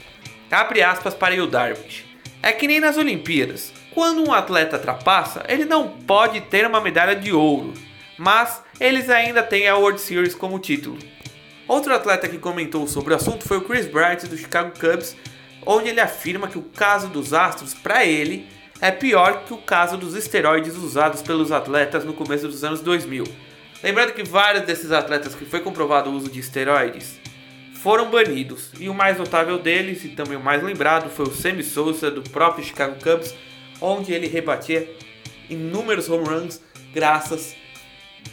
Abre 0.51 0.83
aspas 0.83 1.13
para 1.13 1.35
Yu 1.35 1.47
Darvish. 1.47 2.07
É 2.43 2.51
que 2.51 2.67
nem 2.67 2.81
nas 2.81 2.97
Olimpíadas. 2.97 3.75
Quando 3.93 4.27
um 4.27 4.33
atleta 4.33 4.79
trapassa, 4.79 5.45
ele 5.47 5.67
não 5.67 5.89
pode 5.89 6.41
ter 6.41 6.67
uma 6.67 6.81
medalha 6.81 7.15
de 7.15 7.31
ouro, 7.31 7.75
mas 8.17 8.63
eles 8.81 9.11
ainda 9.11 9.43
têm 9.43 9.69
a 9.69 9.77
World 9.77 10.01
Series 10.01 10.35
como 10.35 10.59
título. 10.59 10.97
Outro 11.69 11.95
atleta 11.95 12.27
que 12.27 12.39
comentou 12.39 12.87
sobre 12.87 13.13
o 13.13 13.17
assunto 13.17 13.47
foi 13.47 13.59
o 13.59 13.65
Chris 13.65 13.87
Bryant 13.87 14.23
do 14.23 14.39
Chicago 14.39 14.73
Cubs, 14.81 15.15
onde 15.67 15.91
ele 15.91 16.01
afirma 16.01 16.49
que 16.49 16.59
o 16.59 16.63
caso 16.63 17.09
dos 17.09 17.35
Astros, 17.35 17.75
para 17.75 18.07
ele, 18.07 18.49
é 18.85 18.91
pior 18.91 19.47
que 19.47 19.55
o 19.55 19.57
caso 19.57 19.97
dos 19.97 20.15
esteroides 20.15 20.77
usados 20.77 21.23
pelos 21.23 21.51
atletas 21.51 22.05
no 22.05 22.13
começo 22.13 22.47
dos 22.47 22.63
anos 22.63 22.83
2000. 22.83 23.25
Lembrando 23.83 24.13
que 24.13 24.23
vários 24.23 24.67
desses 24.67 24.93
atletas 24.93 25.35
que 25.35 25.47
foi 25.47 25.61
comprovado 25.61 26.11
o 26.11 26.13
uso 26.13 26.29
de 26.29 26.39
esteroides 26.39 27.19
foram 27.73 28.11
banidos, 28.11 28.73
e 28.79 28.91
o 28.91 28.93
mais 28.93 29.17
notável 29.17 29.59
deles, 29.59 30.05
e 30.05 30.11
também 30.11 30.37
o 30.37 30.45
mais 30.45 30.63
lembrado, 30.63 31.09
foi 31.09 31.25
o 31.25 31.33
Sammy 31.33 31.63
Sosa 31.63 32.11
do 32.11 32.21
próprio 32.29 32.63
Chicago 32.63 32.97
Cubs, 33.03 33.35
onde 33.81 34.13
ele 34.13 34.27
rebatia 34.27 34.87
inúmeros 35.49 36.11
home 36.11 36.29
runs 36.29 36.61
graças 36.93 37.57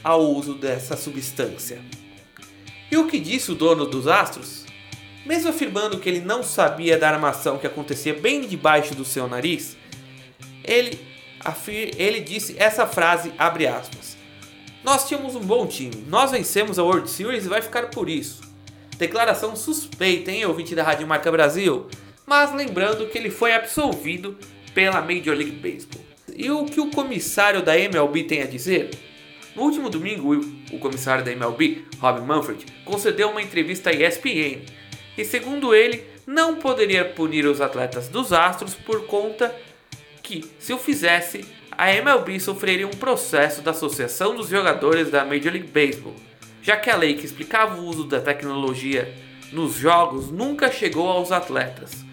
ao 0.03 0.21
uso 0.21 0.55
dessa 0.55 0.97
substância. 0.97 1.79
E 2.91 2.97
o 2.97 3.07
que 3.07 3.21
disse 3.21 3.53
o 3.53 3.55
dono 3.55 3.85
dos 3.85 4.05
Astros? 4.05 4.65
Mesmo 5.25 5.49
afirmando 5.49 5.97
que 5.97 6.09
ele 6.09 6.19
não 6.19 6.43
sabia 6.43 6.97
da 6.97 7.09
armação 7.09 7.57
que 7.57 7.67
acontecia 7.67 8.13
bem 8.13 8.41
debaixo 8.41 8.93
do 8.93 9.05
seu 9.05 9.29
nariz, 9.29 9.77
ele, 10.63 10.99
ele 11.97 12.19
disse 12.19 12.55
essa 12.57 12.85
frase, 12.87 13.33
abre 13.37 13.67
aspas. 13.67 14.17
Nós 14.83 15.07
tínhamos 15.07 15.35
um 15.35 15.41
bom 15.41 15.67
time, 15.67 16.05
nós 16.07 16.31
vencemos 16.31 16.79
a 16.79 16.83
World 16.83 17.09
Series 17.09 17.45
e 17.45 17.49
vai 17.49 17.61
ficar 17.61 17.89
por 17.89 18.09
isso. 18.09 18.41
Declaração 18.97 19.55
suspeita, 19.55 20.31
hein, 20.31 20.45
ouvinte 20.45 20.75
da 20.75 20.83
Rádio 20.83 21.07
Marca 21.07 21.31
Brasil? 21.31 21.87
Mas 22.25 22.53
lembrando 22.53 23.07
que 23.07 23.17
ele 23.17 23.29
foi 23.29 23.53
absolvido 23.53 24.37
pela 24.73 25.01
Major 25.01 25.35
League 25.35 25.57
Baseball. 25.57 26.03
E 26.33 26.49
o 26.49 26.65
que 26.65 26.79
o 26.79 26.89
comissário 26.91 27.61
da 27.61 27.77
MLB 27.77 28.23
tem 28.23 28.41
a 28.41 28.47
dizer? 28.47 28.89
No 29.55 29.63
último 29.63 29.89
domingo, 29.89 30.33
o 30.71 30.79
comissário 30.79 31.25
da 31.25 31.31
MLB, 31.31 31.83
Rob 31.99 32.21
Manfred, 32.21 32.65
concedeu 32.85 33.29
uma 33.29 33.41
entrevista 33.41 33.89
à 33.89 33.93
ESPN 33.93 34.61
e, 35.17 35.25
segundo 35.25 35.75
ele, 35.75 36.03
não 36.25 36.55
poderia 36.55 37.03
punir 37.03 37.45
os 37.45 37.59
atletas 37.59 38.07
dos 38.07 38.31
Astros 38.31 38.73
por 38.73 39.05
conta 39.07 39.53
que, 40.31 40.49
se 40.57 40.71
o 40.71 40.77
fizesse, 40.77 41.43
a 41.71 41.93
MLB 41.93 42.39
sofreria 42.39 42.87
um 42.87 42.91
processo 42.91 43.61
da 43.61 43.71
Associação 43.71 44.33
dos 44.33 44.47
Jogadores 44.47 45.11
da 45.11 45.25
Major 45.25 45.51
League 45.51 45.67
Baseball, 45.67 46.15
já 46.61 46.77
que 46.77 46.89
a 46.89 46.95
lei 46.95 47.15
que 47.15 47.25
explicava 47.25 47.75
o 47.75 47.85
uso 47.85 48.05
da 48.05 48.21
tecnologia 48.21 49.13
nos 49.51 49.75
jogos 49.75 50.31
nunca 50.31 50.71
chegou 50.71 51.09
aos 51.09 51.33
atletas. 51.33 52.05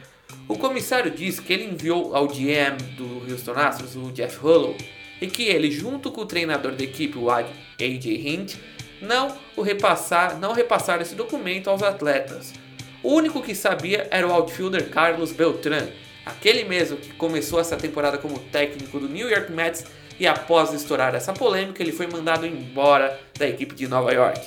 O 0.49 0.59
comissário 0.59 1.13
disse 1.13 1.41
que 1.41 1.53
ele 1.53 1.67
enviou 1.67 2.17
ao 2.17 2.27
GM 2.27 2.77
do 2.97 3.31
Houston 3.31 3.53
Astros, 3.53 3.95
o 3.95 4.11
Jeff 4.11 4.39
Hullo, 4.39 4.75
e 5.21 5.29
que 5.29 5.45
ele, 5.45 5.71
junto 5.71 6.11
com 6.11 6.23
o 6.23 6.27
treinador 6.27 6.73
da 6.73 6.83
equipe, 6.83 7.19
o 7.19 7.31
AJ 7.31 7.55
Hint, 7.79 8.57
não 9.01 9.37
o 9.55 9.63
repassar, 9.63 10.39
não 10.41 10.53
repassaram 10.53 11.03
esse 11.03 11.15
documento 11.15 11.71
aos 11.71 11.83
atletas. 11.83 12.53
O 13.01 13.15
único 13.15 13.43
que 13.43 13.55
sabia 13.55 14.09
era 14.11 14.27
o 14.27 14.33
outfielder 14.33 14.91
Carlos 14.91 15.31
Beltran, 15.31 15.87
aquele 16.29 16.65
mesmo 16.65 16.97
que 16.97 17.13
começou 17.15 17.61
essa 17.61 17.77
temporada 17.77 18.19
como 18.19 18.39
técnico 18.39 18.99
do 18.99 19.09
New 19.09 19.29
York 19.29 19.53
Mets 19.53 19.85
e 20.19 20.27
após 20.27 20.73
estourar 20.73 21.15
essa 21.15 21.33
polêmica, 21.33 21.83
ele 21.83 21.93
foi 21.93 22.07
mandado 22.07 22.47
embora 22.47 23.21
da 23.39 23.49
equipe 23.49 23.75
de 23.75 23.87
Nova 23.87 24.13
York. 24.13 24.41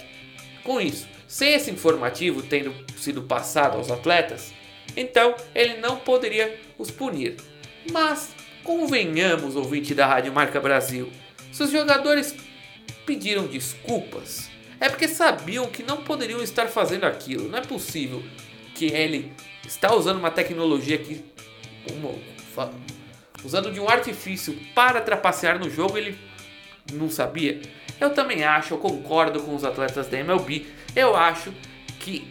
Com 0.64 0.80
isso, 0.80 1.08
sem 1.28 1.54
esse 1.54 1.72
informativo 1.72 2.42
tendo 2.42 2.74
sido 2.98 3.22
passado 3.22 3.78
aos 3.78 3.90
atletas, 3.90 4.54
então 4.96 5.36
ele 5.56 5.78
não 5.78 5.98
poderia 5.98 6.60
os 6.78 6.92
punir. 6.92 7.38
Mas 7.92 8.34
Convenhamos, 8.64 9.56
ouvinte 9.56 9.96
da 9.96 10.06
Rádio 10.06 10.32
Marca 10.32 10.60
Brasil, 10.60 11.12
se 11.52 11.64
os 11.64 11.72
jogadores 11.72 12.36
pediram 13.08 13.48
desculpas, 13.48 14.52
é 14.80 14.88
porque 14.88 15.08
sabiam 15.08 15.66
que 15.66 15.82
não 15.82 16.04
poderiam 16.04 16.44
estar 16.44 16.68
fazendo 16.68 17.06
aquilo. 17.06 17.50
Não 17.50 17.58
é 17.58 17.62
possível 17.62 18.24
que 18.76 18.86
ele 18.86 19.34
está 19.66 19.96
usando 19.96 20.20
uma 20.20 20.30
tecnologia 20.30 20.98
que 21.00 21.24
usando 23.44 23.72
de 23.72 23.80
um 23.80 23.90
artifício 23.90 24.58
para 24.74 25.02
trapacear 25.02 25.60
no 25.60 25.70
jogo, 25.70 25.98
ele 25.98 26.18
não 26.94 27.10
sabia. 27.10 27.62
Eu 28.00 28.12
também 28.12 28.44
acho, 28.44 28.74
eu 28.74 28.78
concordo 28.78 29.42
com 29.42 29.56
os 29.56 29.64
atletas 29.64 30.08
da 30.08 30.18
MLB. 30.20 30.66
Eu 30.96 31.16
acho 31.16 31.54
que 32.00 32.28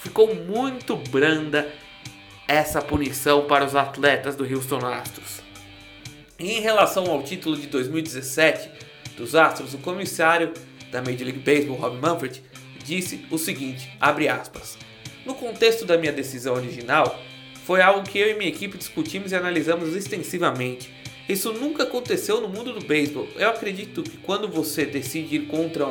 ficou 0.00 0.34
muito 0.34 0.96
branda 0.96 1.72
essa 2.46 2.80
punição 2.80 3.46
para 3.46 3.64
os 3.64 3.74
atletas 3.74 4.36
do 4.36 4.44
Houston 4.44 4.84
Astros. 4.86 5.42
Em 6.38 6.60
relação 6.60 7.10
ao 7.10 7.22
título 7.22 7.56
de 7.56 7.66
2017 7.66 8.70
dos 9.16 9.34
Astros, 9.34 9.74
o 9.74 9.78
comissário 9.78 10.54
da 10.90 11.02
Major 11.02 11.24
League 11.24 11.40
Baseball, 11.40 11.76
Rob 11.76 11.98
Manfred, 12.00 12.42
disse 12.84 13.26
o 13.30 13.36
seguinte, 13.36 13.90
abre 14.00 14.28
aspas, 14.28 14.78
No 15.26 15.34
contexto 15.34 15.84
da 15.84 15.98
minha 15.98 16.12
decisão 16.12 16.54
original, 16.54 17.20
foi 17.68 17.82
algo 17.82 18.02
que 18.02 18.18
eu 18.18 18.30
e 18.30 18.34
minha 18.34 18.48
equipe 18.48 18.78
discutimos 18.78 19.30
e 19.30 19.36
analisamos 19.36 19.94
extensivamente. 19.94 20.90
Isso 21.28 21.52
nunca 21.52 21.82
aconteceu 21.82 22.40
no 22.40 22.48
mundo 22.48 22.72
do 22.72 22.80
beisebol. 22.82 23.28
Eu 23.36 23.50
acredito 23.50 24.02
que 24.02 24.16
quando 24.16 24.48
você 24.48 24.86
decide 24.86 25.36
ir 25.36 25.48
contra 25.48 25.86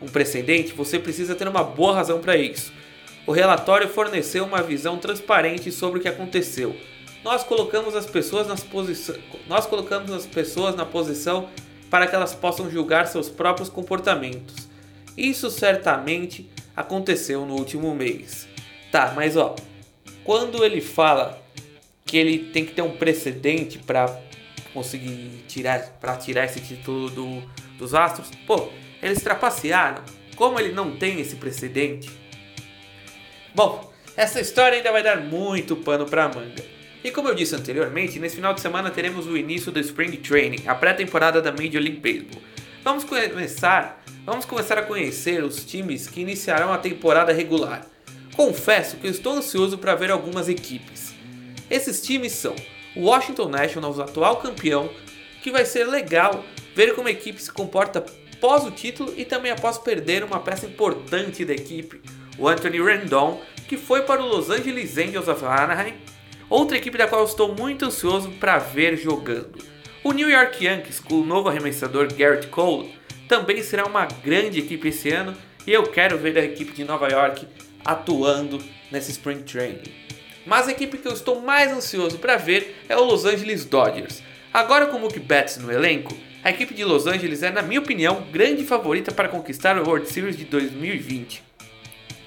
um 0.00 0.06
precedente, 0.06 0.72
você 0.72 0.98
precisa 0.98 1.34
ter 1.34 1.46
uma 1.46 1.62
boa 1.62 1.94
razão 1.94 2.20
para 2.20 2.38
isso. 2.38 2.72
O 3.26 3.32
relatório 3.32 3.86
forneceu 3.86 4.46
uma 4.46 4.62
visão 4.62 4.96
transparente 4.96 5.70
sobre 5.70 5.98
o 5.98 6.02
que 6.02 6.08
aconteceu, 6.08 6.74
nós 7.22 7.44
colocamos 7.44 7.94
as 7.94 8.06
pessoas 8.06 8.46
nas 8.46 8.64
posições, 8.64 9.20
nós 9.46 9.66
colocamos 9.66 10.10
as 10.10 10.24
pessoas 10.24 10.74
na 10.74 10.86
posição 10.86 11.50
para 11.90 12.06
que 12.06 12.14
elas 12.14 12.34
possam 12.34 12.70
julgar 12.70 13.06
seus 13.06 13.28
próprios 13.28 13.68
comportamentos. 13.68 14.70
Isso 15.18 15.50
certamente 15.50 16.48
aconteceu 16.74 17.44
no 17.44 17.56
último 17.56 17.94
mês. 17.94 18.48
Tá, 18.90 19.12
mas 19.14 19.36
ó, 19.36 19.54
quando 20.24 20.64
ele 20.64 20.80
fala 20.80 21.40
que 22.04 22.16
ele 22.16 22.38
tem 22.38 22.64
que 22.64 22.72
ter 22.72 22.82
um 22.82 22.96
precedente 22.96 23.78
para 23.78 24.20
conseguir 24.72 25.44
tirar 25.48 25.80
para 26.00 26.16
tirar 26.16 26.44
esse 26.44 26.60
título 26.60 27.10
do, 27.10 27.42
dos 27.78 27.94
Astros. 27.94 28.30
Pô, 28.46 28.68
eles 29.02 29.22
trapacearam. 29.22 30.02
Como 30.36 30.58
ele 30.58 30.72
não 30.72 30.96
tem 30.96 31.20
esse 31.20 31.36
precedente? 31.36 32.10
Bom, 33.54 33.92
essa 34.16 34.40
história 34.40 34.78
ainda 34.78 34.92
vai 34.92 35.02
dar 35.02 35.20
muito 35.20 35.76
pano 35.76 36.06
para 36.06 36.28
manga. 36.28 36.64
E 37.02 37.10
como 37.10 37.28
eu 37.28 37.34
disse 37.34 37.54
anteriormente, 37.54 38.18
nesse 38.18 38.36
final 38.36 38.52
de 38.52 38.60
semana 38.60 38.90
teremos 38.90 39.26
o 39.26 39.36
início 39.36 39.72
do 39.72 39.80
Spring 39.80 40.16
Training, 40.18 40.64
a 40.66 40.74
pré-temporada 40.74 41.40
da 41.40 41.50
Major 41.50 41.80
League 41.80 42.00
Baseball. 42.00 42.42
Vamos 42.84 43.04
começar, 43.04 44.02
vamos 44.24 44.44
começar 44.44 44.78
a 44.78 44.82
conhecer 44.82 45.42
os 45.42 45.64
times 45.64 46.06
que 46.06 46.20
iniciarão 46.20 46.72
a 46.72 46.78
temporada 46.78 47.32
regular. 47.32 47.86
Confesso 48.40 48.96
que 48.96 49.06
estou 49.06 49.34
ansioso 49.34 49.76
para 49.76 49.94
ver 49.94 50.10
algumas 50.10 50.48
equipes. 50.48 51.14
Esses 51.70 52.00
times 52.00 52.32
são 52.32 52.56
o 52.96 53.02
Washington 53.02 53.50
Nationals, 53.50 53.98
atual 53.98 54.38
campeão, 54.38 54.88
que 55.42 55.50
vai 55.50 55.66
ser 55.66 55.84
legal 55.84 56.42
ver 56.74 56.94
como 56.94 57.08
a 57.08 57.10
equipe 57.10 57.38
se 57.42 57.52
comporta 57.52 58.02
após 58.34 58.64
o 58.64 58.70
título 58.70 59.12
e 59.14 59.26
também 59.26 59.52
após 59.52 59.76
perder 59.76 60.24
uma 60.24 60.40
peça 60.40 60.64
importante 60.64 61.44
da 61.44 61.52
equipe, 61.52 62.00
o 62.38 62.48
Anthony 62.48 62.80
Rendon, 62.82 63.42
que 63.68 63.76
foi 63.76 64.04
para 64.04 64.22
o 64.22 64.26
Los 64.26 64.48
Angeles 64.48 64.96
Angels 64.96 65.28
of 65.28 65.44
Anaheim, 65.44 65.96
outra 66.48 66.78
equipe 66.78 66.96
da 66.96 67.06
qual 67.06 67.26
estou 67.26 67.54
muito 67.54 67.84
ansioso 67.84 68.30
para 68.40 68.56
ver 68.56 68.96
jogando. 68.96 69.58
O 70.02 70.12
New 70.12 70.30
York 70.30 70.64
Yankees, 70.64 70.98
com 70.98 71.16
o 71.16 71.26
novo 71.26 71.50
arremessador 71.50 72.08
Garrett 72.14 72.46
Cole, 72.46 72.94
também 73.28 73.62
será 73.62 73.84
uma 73.84 74.06
grande 74.06 74.60
equipe 74.60 74.88
esse 74.88 75.10
ano 75.10 75.36
e 75.66 75.72
eu 75.74 75.82
quero 75.82 76.16
ver 76.16 76.38
a 76.38 76.42
equipe 76.42 76.72
de 76.72 76.84
Nova 76.84 77.06
York 77.06 77.46
atuando 77.84 78.62
nesse 78.90 79.10
Spring 79.12 79.42
Training. 79.42 79.82
Mas 80.46 80.68
a 80.68 80.72
equipe 80.72 80.98
que 80.98 81.06
eu 81.06 81.12
estou 81.12 81.40
mais 81.40 81.70
ansioso 81.70 82.18
para 82.18 82.36
ver 82.36 82.84
é 82.88 82.96
o 82.96 83.04
Los 83.04 83.24
Angeles 83.24 83.64
Dodgers. 83.64 84.22
Agora 84.52 84.86
com 84.86 84.96
o 84.96 85.00
Mookie 85.00 85.20
Betts 85.20 85.58
no 85.58 85.70
elenco, 85.70 86.16
a 86.42 86.50
equipe 86.50 86.74
de 86.74 86.84
Los 86.84 87.06
Angeles 87.06 87.42
é, 87.42 87.50
na 87.50 87.62
minha 87.62 87.80
opinião, 87.80 88.26
grande 88.32 88.64
favorita 88.64 89.12
para 89.12 89.28
conquistar 89.28 89.78
o 89.78 89.86
World 89.86 90.08
Series 90.08 90.36
de 90.36 90.44
2020. 90.44 91.42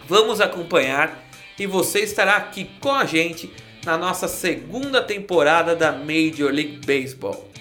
Vamos 0.07 0.39
acompanhar 0.39 1.27
e 1.57 1.65
você 1.65 2.00
estará 2.01 2.36
aqui 2.36 2.69
com 2.79 2.93
a 2.93 3.05
gente 3.05 3.51
na 3.86 3.98
nossa 3.98 4.27
segunda 4.27 5.01
temporada 5.01 5.75
da 5.75 5.91
Major 5.91 6.51
League 6.51 6.79
Baseball. 6.86 7.52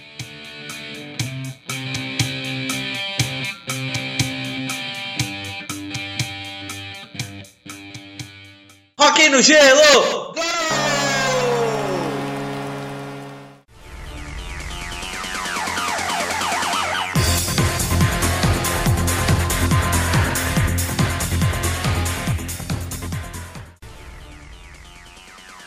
Hockey 9.22 9.30
no 9.30 9.40
gelo! 9.40 10.32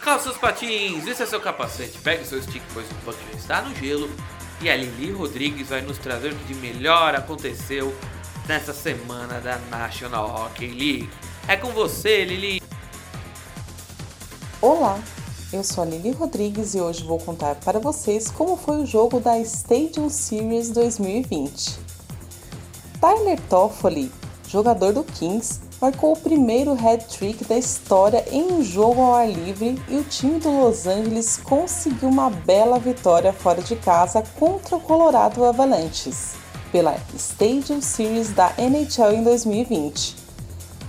Calça 0.03 0.29
os 0.29 0.37
patins, 0.37 1.03
vista 1.03 1.23
é 1.23 1.25
seu 1.25 1.39
capacete, 1.39 1.97
pegue 1.99 2.25
seu 2.25 2.41
stick, 2.41 2.61
pois 2.73 2.89
o 2.91 2.95
puck 3.05 3.17
já 3.31 3.37
está 3.37 3.61
no 3.61 3.73
gelo. 3.75 4.09
E 4.61 4.69
a 4.69 4.75
Lili 4.75 5.11
Rodrigues 5.11 5.69
vai 5.69 5.81
nos 5.81 5.97
trazer 5.97 6.31
o 6.31 6.35
que 6.35 6.53
de 6.53 6.55
melhor 6.55 7.15
aconteceu 7.15 7.95
nessa 8.47 8.73
semana 8.73 9.39
da 9.39 9.57
National 9.69 10.27
Hockey 10.27 10.67
League. 10.67 11.09
É 11.47 11.57
com 11.57 11.71
você, 11.71 12.23
Lili! 12.23 12.65
Olá, 14.67 14.99
eu 15.53 15.63
sou 15.63 15.83
a 15.83 15.85
Lili 15.85 16.09
Rodrigues 16.09 16.73
e 16.73 16.81
hoje 16.81 17.03
vou 17.03 17.19
contar 17.19 17.53
para 17.53 17.77
vocês 17.77 18.31
como 18.31 18.57
foi 18.57 18.81
o 18.81 18.85
jogo 18.87 19.19
da 19.19 19.37
Stadium 19.37 20.09
Series 20.09 20.71
2020. 20.71 21.77
Tyler 22.99 23.39
Toffoli, 23.47 24.11
jogador 24.47 24.91
do 24.91 25.03
Kings, 25.03 25.61
marcou 25.79 26.13
o 26.13 26.19
primeiro 26.19 26.73
hat-trick 26.73 27.45
da 27.45 27.55
história 27.55 28.25
em 28.31 28.53
um 28.53 28.63
jogo 28.63 29.01
ao 29.01 29.13
ar 29.13 29.29
livre 29.29 29.79
e 29.87 29.97
o 29.97 30.03
time 30.03 30.39
do 30.39 30.49
Los 30.49 30.87
Angeles 30.87 31.37
conseguiu 31.37 32.09
uma 32.09 32.31
bela 32.31 32.79
vitória 32.79 33.31
fora 33.31 33.61
de 33.61 33.75
casa 33.75 34.23
contra 34.39 34.77
o 34.77 34.81
Colorado 34.81 35.45
Avalanches 35.45 36.33
pela 36.71 36.97
Stadium 37.15 37.83
Series 37.83 38.31
da 38.31 38.51
NHL 38.57 39.13
em 39.13 39.23
2020. 39.23 40.15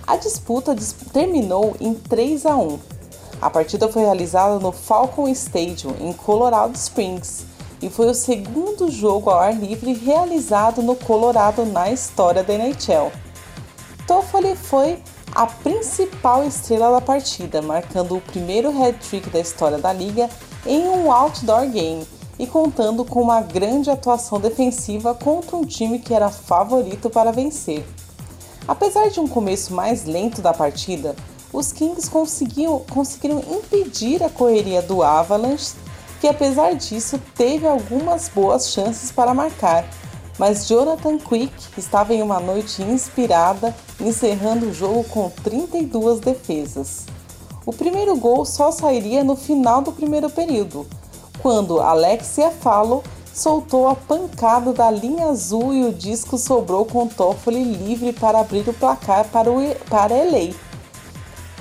A 0.07 0.17
disputa 0.17 0.75
terminou 1.13 1.77
em 1.79 1.93
3 1.93 2.47
a 2.47 2.57
1 2.57 2.96
a 3.41 3.51
partida 3.51 3.89
foi 3.89 4.03
realizada 4.03 4.59
no 4.59 4.73
Falcon 4.73 5.29
Stadium, 5.29 5.95
em 6.01 6.13
Colorado 6.13 6.75
Springs, 6.75 7.45
e 7.83 7.91
foi 7.91 8.09
o 8.09 8.15
segundo 8.15 8.91
jogo 8.91 9.31
ao 9.31 9.39
ar 9.39 9.55
livre 9.55 9.93
realizado 9.93 10.83
no 10.83 10.97
Colorado 10.97 11.67
na 11.67 11.91
história 11.91 12.43
da 12.43 12.55
NHL. 12.55 13.13
Toffoli 14.07 14.57
foi 14.57 15.03
a 15.35 15.47
principal 15.47 16.47
estrela 16.47 16.93
da 16.93 17.01
partida, 17.01 17.61
marcando 17.61 18.17
o 18.17 18.21
primeiro 18.21 18.71
hat-trick 18.71 19.29
da 19.29 19.41
história 19.41 19.77
da 19.77 19.93
liga 19.93 20.31
em 20.65 20.89
um 20.89 21.13
outdoor 21.13 21.69
game 21.69 22.07
e 22.39 22.47
contando 22.47 23.05
com 23.05 23.21
uma 23.21 23.41
grande 23.43 23.91
atuação 23.91 24.41
defensiva 24.41 25.15
contra 25.15 25.57
um 25.57 25.65
time 25.65 25.99
que 25.99 26.15
era 26.15 26.31
favorito 26.31 27.11
para 27.11 27.33
vencer. 27.33 27.85
Apesar 28.67 29.11
de 29.11 29.21
um 29.21 29.29
começo 29.29 29.75
mais 29.75 30.05
lento 30.05 30.41
da 30.43 30.53
partida, 30.53 31.15
os 31.57 31.73
Kings 31.73 32.11
conseguiram, 32.11 32.85
impedir 33.51 34.23
a 34.23 34.29
correria 34.29 34.83
do 34.83 35.03
Avalanche, 35.03 35.73
que 36.21 36.29
apesar 36.29 36.75
disso 36.75 37.19
teve 37.35 37.67
algumas 37.67 38.29
boas 38.29 38.71
chances 38.71 39.11
para 39.11 39.33
marcar, 39.33 39.89
mas 40.39 40.69
Jonathan 40.69 41.17
Quick 41.17 41.55
estava 41.79 42.13
em 42.13 42.21
uma 42.21 42.39
noite 42.39 42.83
inspirada, 42.83 43.75
encerrando 43.99 44.67
o 44.67 44.75
jogo 44.75 45.03
com 45.05 45.31
32 45.31 46.21
defesas. 46.21 47.07
O 47.65 47.73
primeiro 47.73 48.15
gol 48.17 48.45
só 48.45 48.71
sairia 48.71 49.25
no 49.25 49.35
final 49.35 49.81
do 49.81 49.93
primeiro 49.93 50.29
período, 50.29 50.87
quando 51.41 51.81
Alexia 51.81 52.51
Fallo 52.51 53.03
soltou 53.33 53.89
a 53.89 53.95
pancada 53.95 54.75
da 54.75 54.91
linha 54.91 55.29
azul 55.29 55.73
e 55.73 55.85
o 55.85 55.93
disco 55.93 56.37
sobrou 56.37 56.85
com 56.85 57.07
Toffoli 57.07 57.65
livre 57.65 58.13
para 58.13 58.41
abrir 58.41 58.69
o 58.69 58.75
placar 58.75 59.27
para, 59.29 59.51
o, 59.51 59.75
para. 59.89 60.15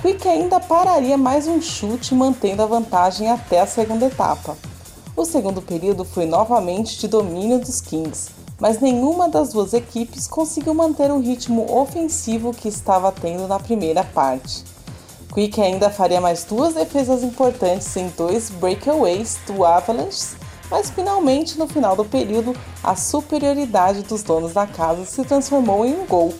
Quick 0.02 0.28
ainda 0.28 0.60
pararia 0.60 1.16
mais 1.16 1.48
um 1.48 1.60
chute, 1.60 2.14
mantendo 2.14 2.62
a 2.62 2.66
vantagem 2.66 3.30
até 3.30 3.60
a 3.60 3.66
segunda 3.66 4.04
etapa. 4.04 4.56
O 5.16 5.24
segundo 5.24 5.62
período 5.62 6.04
foi 6.04 6.26
novamente 6.26 6.98
de 6.98 7.08
domínio 7.08 7.58
dos 7.58 7.80
Kings, 7.80 8.30
mas 8.60 8.78
nenhuma 8.78 9.26
das 9.26 9.54
duas 9.54 9.72
equipes 9.72 10.26
conseguiu 10.26 10.74
manter 10.74 11.10
o 11.10 11.18
ritmo 11.18 11.74
ofensivo 11.74 12.52
que 12.52 12.68
estava 12.68 13.10
tendo 13.10 13.48
na 13.48 13.58
primeira 13.58 14.04
parte. 14.04 14.64
Quick 15.32 15.60
ainda 15.62 15.88
faria 15.88 16.20
mais 16.20 16.44
duas 16.44 16.74
defesas 16.74 17.22
importantes 17.22 17.96
em 17.96 18.08
dois 18.08 18.50
breakaways 18.50 19.38
do 19.46 19.64
Avalanche, 19.64 20.36
mas 20.70 20.90
finalmente 20.90 21.58
no 21.58 21.66
final 21.66 21.96
do 21.96 22.04
período 22.04 22.54
a 22.84 22.94
superioridade 22.94 24.02
dos 24.02 24.22
donos 24.22 24.52
da 24.52 24.66
casa 24.66 25.06
se 25.06 25.24
transformou 25.24 25.86
em 25.86 25.94
um 25.94 26.06
gol. 26.06 26.34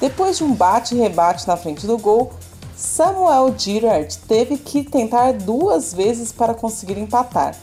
Depois 0.00 0.36
de 0.36 0.44
um 0.44 0.52
bate 0.52 0.94
e 0.94 0.98
rebate 0.98 1.46
na 1.46 1.56
frente 1.56 1.86
do 1.86 1.96
gol, 1.96 2.32
Samuel 2.76 3.54
Girard 3.56 4.18
teve 4.28 4.58
que 4.58 4.84
tentar 4.84 5.32
duas 5.32 5.94
vezes 5.94 6.30
para 6.30 6.52
conseguir 6.52 6.98
empatar. 6.98 7.56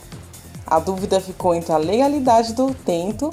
A 0.66 0.80
dúvida 0.80 1.20
ficou 1.20 1.54
entre 1.54 1.72
a 1.72 1.76
legalidade 1.76 2.52
do 2.52 2.74
tento, 2.74 3.30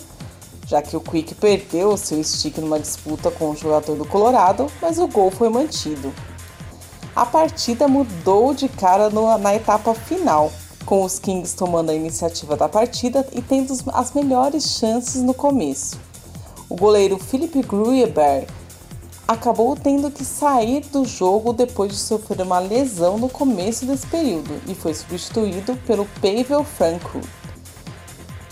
já 0.67 0.79
que 0.79 0.95
o 0.95 1.01
Quick 1.01 1.33
perdeu 1.33 1.97
seu 1.97 2.23
stick 2.23 2.59
numa 2.59 2.79
disputa 2.79 3.31
com 3.31 3.49
o 3.49 3.55
jogador 3.55 3.95
do 3.95 4.05
Colorado, 4.05 4.67
mas 4.79 4.99
o 4.99 5.07
gol 5.07 5.31
foi 5.31 5.49
mantido. 5.49 6.13
A 7.15 7.25
partida 7.25 7.87
mudou 7.87 8.53
de 8.53 8.69
cara 8.69 9.09
no, 9.09 9.35
na 9.39 9.55
etapa 9.55 9.95
final, 9.95 10.51
com 10.85 11.03
os 11.03 11.17
Kings 11.17 11.55
tomando 11.55 11.89
a 11.89 11.95
iniciativa 11.95 12.55
da 12.55 12.69
partida 12.69 13.27
e 13.31 13.41
tendo 13.41 13.75
as 13.91 14.13
melhores 14.13 14.65
chances 14.65 15.23
no 15.23 15.33
começo. 15.33 15.99
O 16.69 16.75
goleiro 16.75 17.17
Philip 17.17 17.59
Grueber 17.63 18.47
acabou 19.27 19.75
tendo 19.75 20.11
que 20.11 20.25
sair 20.25 20.81
do 20.87 21.05
jogo 21.05 21.53
depois 21.53 21.91
de 21.91 21.97
sofrer 21.97 22.41
uma 22.41 22.59
lesão 22.59 23.17
no 23.17 23.29
começo 23.29 23.85
desse 23.85 24.05
período 24.07 24.61
e 24.67 24.75
foi 24.75 24.93
substituído 24.93 25.75
pelo 25.87 26.05
Pavel 26.21 26.63
Franco. 26.63 27.21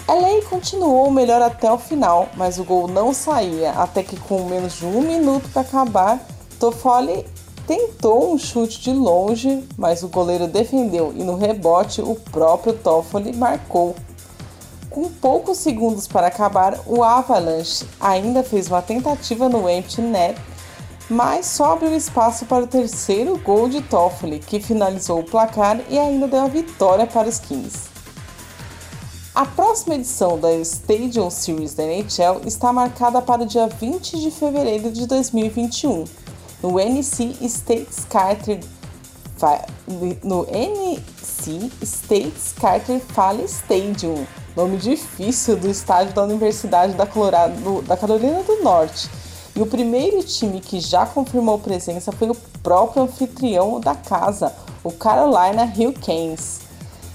LA 0.08 0.42
continuou 0.50 1.12
melhor 1.12 1.42
até 1.42 1.72
o 1.72 1.78
final, 1.78 2.30
mas 2.36 2.58
o 2.58 2.64
gol 2.64 2.88
não 2.88 3.14
saía, 3.14 3.72
até 3.74 4.02
que 4.02 4.18
com 4.18 4.46
menos 4.46 4.78
de 4.78 4.86
um 4.86 5.02
minuto 5.02 5.48
para 5.50 5.62
acabar, 5.62 6.20
Toffoli 6.60 7.26
tentou 7.68 8.34
um 8.34 8.38
chute 8.38 8.82
de 8.82 8.92
longe, 8.92 9.64
mas 9.78 10.02
o 10.02 10.08
goleiro 10.08 10.48
defendeu 10.48 11.14
e 11.16 11.24
no 11.24 11.36
rebote 11.36 12.02
o 12.02 12.16
próprio 12.16 12.74
Toffoli 12.74 13.36
marcou. 13.36 13.96
Com 14.90 15.08
poucos 15.08 15.60
segundos 15.60 16.08
para 16.08 16.26
acabar, 16.26 16.80
o 16.88 17.04
Avalanche 17.04 17.86
ainda 18.00 18.44
fez 18.44 18.68
uma 18.68 18.82
tentativa 18.82 19.48
no 19.48 19.70
empty 19.70 20.02
net 20.02 20.42
mas 21.10 21.48
só 21.48 21.74
abriu 21.74 21.96
espaço 21.96 22.46
para 22.46 22.64
o 22.64 22.68
terceiro 22.68 23.38
gol 23.40 23.68
de 23.68 23.82
Toffoli, 23.82 24.40
que 24.40 24.60
finalizou 24.60 25.20
o 25.20 25.24
placar 25.24 25.82
e 25.90 25.98
ainda 25.98 26.28
deu 26.28 26.42
a 26.42 26.48
vitória 26.48 27.08
para 27.08 27.28
os 27.28 27.40
Kings. 27.40 27.90
A 29.34 29.46
próxima 29.46 29.96
edição 29.96 30.38
da 30.38 30.54
Stadium 30.58 31.30
Series 31.30 31.74
da 31.74 31.84
NHL 31.84 32.42
está 32.46 32.72
marcada 32.74 33.22
para 33.22 33.44
o 33.44 33.46
dia 33.46 33.68
20 33.68 34.20
de 34.20 34.32
fevereiro 34.32 34.92
de 34.92 35.08
2021, 35.08 36.04
no 36.62 36.80
NC 36.80 37.38
States 37.42 38.06
Carter 38.10 38.60
no 40.22 40.46
NC 40.52 41.72
States 41.82 42.54
Carter 42.60 43.00
Fale 43.00 43.46
Stadium, 43.46 44.28
nome 44.56 44.76
difícil 44.76 45.56
do 45.56 45.70
estádio 45.70 46.14
da 46.14 46.24
Universidade 46.24 46.94
da, 46.94 47.06
Colorado, 47.06 47.82
da 47.84 47.96
Carolina 47.96 48.44
do 48.44 48.62
Norte. 48.62 49.10
E 49.60 49.62
o 49.62 49.66
primeiro 49.66 50.24
time 50.24 50.62
que 50.62 50.80
já 50.80 51.06
confirmou 51.06 51.60
presença 51.60 52.14
foi 52.14 52.30
o 52.30 52.36
próprio 52.64 53.04
anfitrião 53.04 53.78
da 53.78 53.94
casa, 53.94 54.56
o 54.82 54.90
Carolina 54.90 55.66
Hurricanes. 55.66 56.62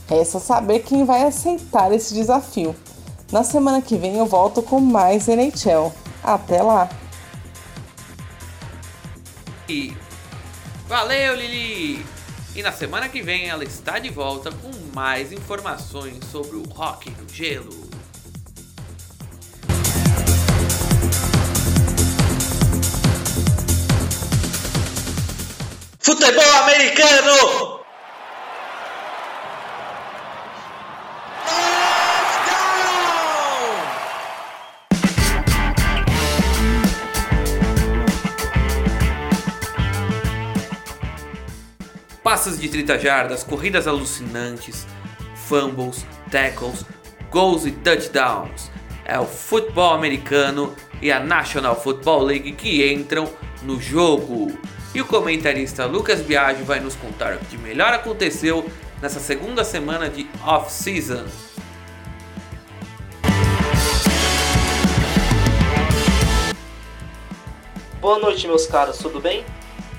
Resta 0.06 0.38
saber 0.38 0.80
quem 0.80 1.06
vai 1.06 1.22
aceitar 1.22 1.90
esse 1.90 2.12
desafio. 2.12 2.76
Na 3.32 3.42
semana 3.42 3.80
que 3.80 3.96
vem 3.96 4.18
eu 4.18 4.26
volto 4.26 4.60
com 4.60 4.78
mais 4.78 5.26
NHL. 5.26 5.90
Até 6.22 6.62
lá! 6.62 6.90
Valeu, 10.86 11.36
Lili! 11.36 12.04
E 12.54 12.62
na 12.62 12.72
semana 12.72 13.08
que 13.08 13.22
vem 13.22 13.48
ela 13.48 13.64
está 13.64 13.98
de 13.98 14.10
volta 14.10 14.52
com 14.52 14.70
mais 14.94 15.32
informações 15.32 16.22
sobre 16.30 16.58
o 16.58 16.62
rock 16.64 17.10
no 17.10 17.26
gelo. 17.26 17.83
Futebol 26.04 26.44
americano! 26.62 27.80
passes 42.22 42.60
de 42.60 42.68
30 42.68 42.98
jardas, 42.98 43.42
corridas 43.42 43.86
alucinantes, 43.86 44.86
fumbles, 45.34 46.04
tackles, 46.30 46.84
gols 47.30 47.64
e 47.64 47.70
touchdowns. 47.70 48.70
É 49.06 49.18
o 49.18 49.24
futebol 49.24 49.94
americano 49.94 50.74
e 51.00 51.10
a 51.10 51.18
National 51.18 51.80
Football 51.80 52.24
League 52.24 52.52
que 52.52 52.92
entram 52.92 53.26
no 53.62 53.80
jogo. 53.80 54.52
E 54.94 55.00
o 55.00 55.04
comentarista 55.04 55.86
Lucas 55.86 56.20
Biagio 56.20 56.64
vai 56.64 56.78
nos 56.78 56.94
contar 56.94 57.34
o 57.34 57.38
que 57.40 57.58
melhor 57.58 57.92
aconteceu 57.92 58.64
nessa 59.02 59.18
segunda 59.18 59.64
semana 59.64 60.08
de 60.08 60.28
off-season. 60.46 61.24
Boa 68.00 68.20
noite, 68.20 68.46
meus 68.46 68.68
caros, 68.68 68.98
tudo 68.98 69.18
bem? 69.18 69.44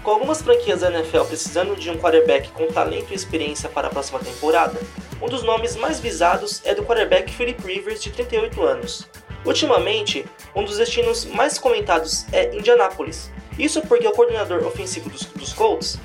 Com 0.01 0.11
algumas 0.11 0.41
franquias 0.41 0.79
da 0.79 0.89
NFL 0.89 1.25
precisando 1.25 1.75
de 1.75 1.89
um 1.89 1.97
quarterback 1.97 2.49
com 2.51 2.67
talento 2.67 3.11
e 3.11 3.15
experiência 3.15 3.67
para 3.67 3.87
a 3.87 3.89
próxima 3.89 4.19
temporada, 4.19 4.79
um 5.21 5.27
dos 5.27 5.43
nomes 5.43 5.75
mais 5.75 5.99
visados 5.99 6.61
é 6.63 6.73
do 6.73 6.83
quarterback 6.85 7.33
Philip 7.33 7.61
Rivers, 7.67 8.01
de 8.01 8.11
38 8.11 8.63
anos. 8.63 9.09
Ultimamente, 9.43 10.25
um 10.55 10.63
dos 10.63 10.77
destinos 10.77 11.25
mais 11.25 11.57
comentados 11.59 12.25
é 12.31 12.55
Indianapolis. 12.55 13.34
Isso 13.57 13.81
porque 13.81 14.07
o 14.07 14.11
coordenador 14.11 14.65
ofensivo 14.65 15.09
dos, 15.09 15.25
dos 15.25 15.53
Colts, 15.53 15.97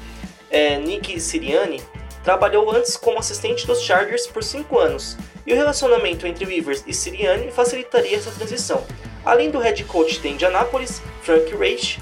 é, 0.50 0.78
Nick 0.78 1.20
Sirianni, 1.20 1.82
trabalhou 2.22 2.70
antes 2.70 2.96
como 2.96 3.18
assistente 3.18 3.66
dos 3.66 3.80
Chargers 3.82 4.26
por 4.26 4.42
5 4.42 4.78
anos, 4.78 5.16
e 5.46 5.52
o 5.52 5.56
relacionamento 5.56 6.26
entre 6.26 6.44
Rivers 6.44 6.84
e 6.86 6.92
Sirianni 6.92 7.50
facilitaria 7.50 8.16
essa 8.16 8.30
transição. 8.30 8.84
Além 9.24 9.50
do 9.50 9.58
head 9.58 9.82
coach 9.84 10.20
de 10.20 10.28
Indianapolis, 10.28 11.02
Frank 11.22 11.54
Reich, 11.56 11.98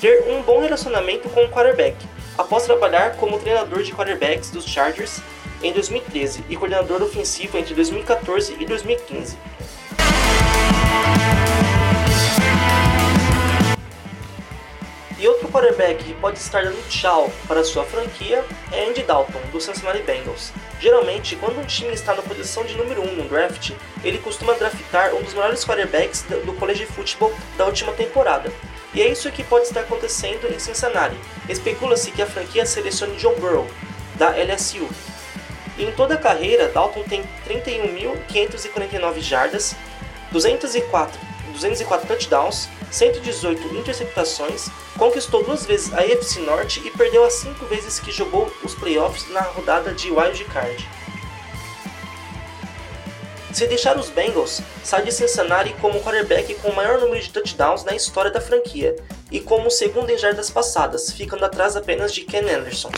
ter 0.00 0.24
um 0.28 0.42
bom 0.42 0.60
relacionamento 0.60 1.28
com 1.28 1.44
o 1.44 1.48
quarterback, 1.48 1.96
após 2.36 2.64
trabalhar 2.64 3.16
como 3.16 3.38
treinador 3.38 3.82
de 3.82 3.92
quarterbacks 3.92 4.50
dos 4.50 4.66
Chargers 4.66 5.20
em 5.62 5.72
2013 5.72 6.44
e 6.48 6.56
coordenador 6.56 7.02
ofensivo 7.02 7.56
entre 7.56 7.74
2014 7.74 8.56
e 8.58 8.66
2015. 8.66 9.38
Quarterback 15.62 16.02
que 16.02 16.14
pode 16.14 16.38
estar 16.38 16.64
dando 16.64 16.88
tchau 16.88 17.30
para 17.46 17.62
sua 17.62 17.84
franquia 17.84 18.44
é 18.72 18.88
Andy 18.88 19.04
Dalton, 19.04 19.38
do 19.52 19.60
Cincinnati 19.60 20.02
Bengals. 20.02 20.52
Geralmente, 20.80 21.36
quando 21.36 21.60
um 21.60 21.64
time 21.64 21.92
está 21.94 22.14
na 22.14 22.22
posição 22.22 22.64
de 22.64 22.76
número 22.76 23.00
1 23.00 23.04
um 23.04 23.16
no 23.16 23.28
draft, 23.28 23.70
ele 24.02 24.18
costuma 24.18 24.54
draftar 24.54 25.14
um 25.14 25.22
dos 25.22 25.34
melhores 25.34 25.64
quarterbacks 25.64 26.22
do 26.22 26.74
de 26.74 26.86
futebol 26.86 27.32
da 27.56 27.66
última 27.66 27.92
temporada, 27.92 28.52
e 28.92 29.02
é 29.02 29.08
isso 29.08 29.30
que 29.30 29.44
pode 29.44 29.66
estar 29.66 29.80
acontecendo 29.80 30.52
em 30.52 30.58
Cincinnati. 30.58 31.16
Especula-se 31.48 32.10
que 32.10 32.22
a 32.22 32.26
franquia 32.26 32.66
selecione 32.66 33.16
Joe 33.18 33.36
Burrow, 33.36 33.68
da 34.16 34.30
LSU. 34.30 34.88
Em 35.78 35.92
toda 35.92 36.14
a 36.14 36.18
carreira, 36.18 36.68
Dalton 36.68 37.04
tem 37.04 37.22
31.549 37.46 39.20
jardas, 39.20 39.76
204, 40.32 41.20
204 41.52 42.06
touchdowns, 42.06 42.68
118 42.90 43.74
interceptações, 43.76 44.68
conquistou 44.98 45.44
duas 45.44 45.64
vezes 45.64 45.92
a 45.92 46.00
AFC 46.00 46.40
Norte 46.40 46.82
e 46.84 46.90
perdeu 46.90 47.24
as 47.24 47.34
cinco 47.34 47.64
vezes 47.66 48.00
que 48.00 48.10
jogou 48.10 48.52
os 48.62 48.74
playoffs 48.74 49.28
na 49.30 49.40
rodada 49.40 49.92
de 49.92 50.10
Wild 50.10 50.44
Card. 50.46 50.88
Se 53.52 53.66
deixar 53.66 53.98
os 53.98 54.08
Bengals, 54.08 54.62
sai 54.82 55.02
de 55.02 55.12
Cincinnati 55.12 55.74
como 55.74 55.98
o 55.98 56.02
quarterback 56.02 56.54
com 56.54 56.70
o 56.70 56.74
maior 56.74 56.98
número 56.98 57.20
de 57.20 57.28
touchdowns 57.28 57.84
na 57.84 57.94
história 57.94 58.30
da 58.30 58.40
franquia, 58.40 58.96
e 59.30 59.40
como 59.40 59.68
o 59.68 59.70
segundo 59.70 60.10
em 60.10 60.16
jardas 60.16 60.50
passadas, 60.50 61.12
ficando 61.12 61.44
atrás 61.44 61.76
apenas 61.76 62.14
de 62.14 62.22
Ken 62.22 62.48
Anderson. 62.48 62.90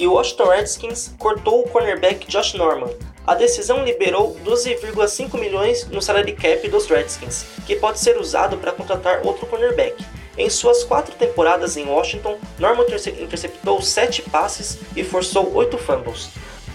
E 0.00 0.06
o 0.06 0.14
Washington 0.14 0.48
Redskins 0.48 1.14
cortou 1.18 1.60
o 1.60 1.68
cornerback 1.68 2.26
Josh 2.26 2.54
Norman. 2.54 2.88
A 3.26 3.34
decisão 3.34 3.84
liberou 3.84 4.34
12,5 4.42 5.38
milhões 5.38 5.86
no 5.88 6.00
salary 6.00 6.32
cap 6.32 6.66
dos 6.70 6.86
Redskins, 6.86 7.44
que 7.66 7.76
pode 7.76 8.00
ser 8.00 8.18
usado 8.18 8.56
para 8.56 8.72
contratar 8.72 9.20
outro 9.26 9.46
cornerback. 9.46 10.02
Em 10.38 10.48
suas 10.48 10.82
quatro 10.84 11.14
temporadas 11.16 11.76
em 11.76 11.84
Washington, 11.84 12.38
Norman 12.58 12.86
interceptou 13.20 13.82
sete 13.82 14.22
passes 14.22 14.78
e 14.96 15.04
forçou 15.04 15.54
oito 15.54 15.76
fumbles. 15.76 16.30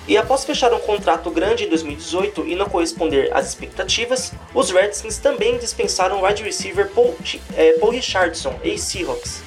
E 0.08 0.16
após 0.18 0.46
fechar 0.46 0.72
um 0.72 0.80
contrato 0.80 1.32
grande 1.32 1.64
em 1.64 1.70
2018 1.70 2.46
e 2.46 2.56
não 2.56 2.70
corresponder 2.70 3.36
às 3.36 3.48
expectativas, 3.48 4.34
os 4.54 4.70
Redskins 4.70 5.18
também 5.18 5.58
dispensaram 5.58 6.22
o 6.22 6.28
wide 6.28 6.44
receiver 6.44 6.90
Paul, 6.90 7.16
é, 7.58 7.74
Paul 7.80 7.92
Richardson, 7.92 8.54
ex-Seahawks. 8.64 9.42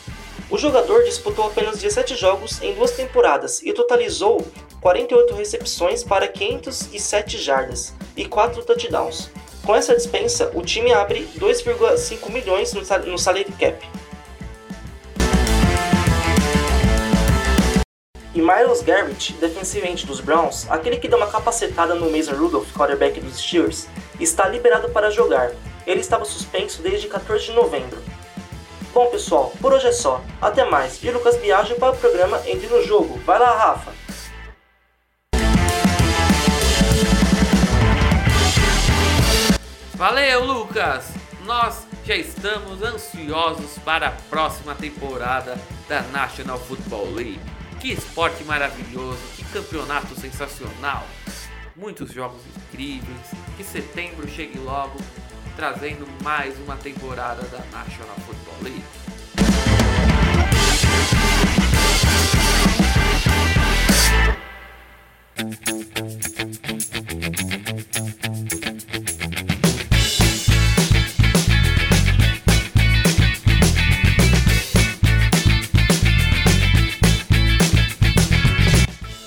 O 0.51 0.57
jogador 0.57 1.05
disputou 1.05 1.47
apenas 1.47 1.79
17 1.79 2.17
jogos 2.17 2.63
em 2.63 2.73
duas 2.73 2.93
temporadas 2.93 3.61
e 3.63 3.71
totalizou 3.75 4.47
48 4.81 5.35
recepções 5.35 6.03
para 6.03 6.27
507 6.27 7.37
jardas 7.37 7.93
e 8.17 8.25
4 8.25 8.65
touchdowns. 8.65 9.31
Com 9.67 9.77
essa 9.77 9.95
dispensa, 9.95 10.51
o 10.55 10.63
time 10.63 10.91
abre 10.91 11.29
2,5 11.39 12.31
milhões 12.31 12.73
no 12.73 13.19
salary 13.19 13.53
cap. 13.61 13.87
E 18.35 18.41
Miles 18.41 18.81
Garrett, 18.81 19.35
defensivamente 19.35 20.07
dos 20.07 20.21
Browns, 20.21 20.67
aquele 20.71 20.97
que 20.97 21.09
deu 21.09 21.19
uma 21.19 21.27
capacetada 21.27 21.95
no 21.95 22.11
Mason 22.11 22.33
Rudolph, 22.33 22.73
quarterback 22.73 23.21
dos 23.21 23.37
Steelers, 23.39 23.87
está 24.19 24.49
liberado 24.49 24.89
para 24.89 25.11
jogar. 25.11 25.53
Ele 25.87 26.01
estava 26.01 26.25
suspenso 26.25 26.81
desde 26.81 27.07
14 27.07 27.47
de 27.47 27.53
novembro. 27.53 27.99
Bom 28.93 29.07
pessoal, 29.11 29.53
por 29.61 29.73
hoje 29.73 29.89
é 29.89 29.93
só. 29.93 30.23
Até 30.41 30.65
mais. 30.65 31.03
E 31.03 31.11
Lucas 31.11 31.37
Biagio 31.37 31.77
para 31.77 31.93
o 31.93 31.97
programa 31.97 32.41
Entre 32.47 32.67
no 32.69 32.83
Jogo. 32.83 33.19
Vai 33.19 33.39
lá, 33.39 33.55
Rafa! 33.55 33.93
Valeu, 39.95 40.45
Lucas! 40.45 41.11
Nós 41.45 41.87
já 42.05 42.17
estamos 42.17 42.83
ansiosos 42.83 43.79
para 43.85 44.09
a 44.09 44.13
próxima 44.13 44.75
temporada 44.75 45.59
da 45.89 46.03
National 46.03 46.59
Football 46.59 47.13
League. 47.13 47.41
Que 47.81 47.93
esporte 47.93 48.43
maravilhoso, 48.45 49.19
que 49.37 49.45
campeonato 49.45 50.19
sensacional. 50.19 51.05
Muitos 51.77 52.13
jogos 52.13 52.41
incríveis. 52.57 53.29
Que 53.57 53.65
setembro 53.65 54.29
chegue 54.29 54.59
logo, 54.59 54.99
trazendo 55.59 56.07
mais 56.23 56.57
uma 56.61 56.77
temporada 56.77 57.43
da 57.43 57.59
National 57.77 58.15
Football 58.25 58.55
League. 58.63 58.85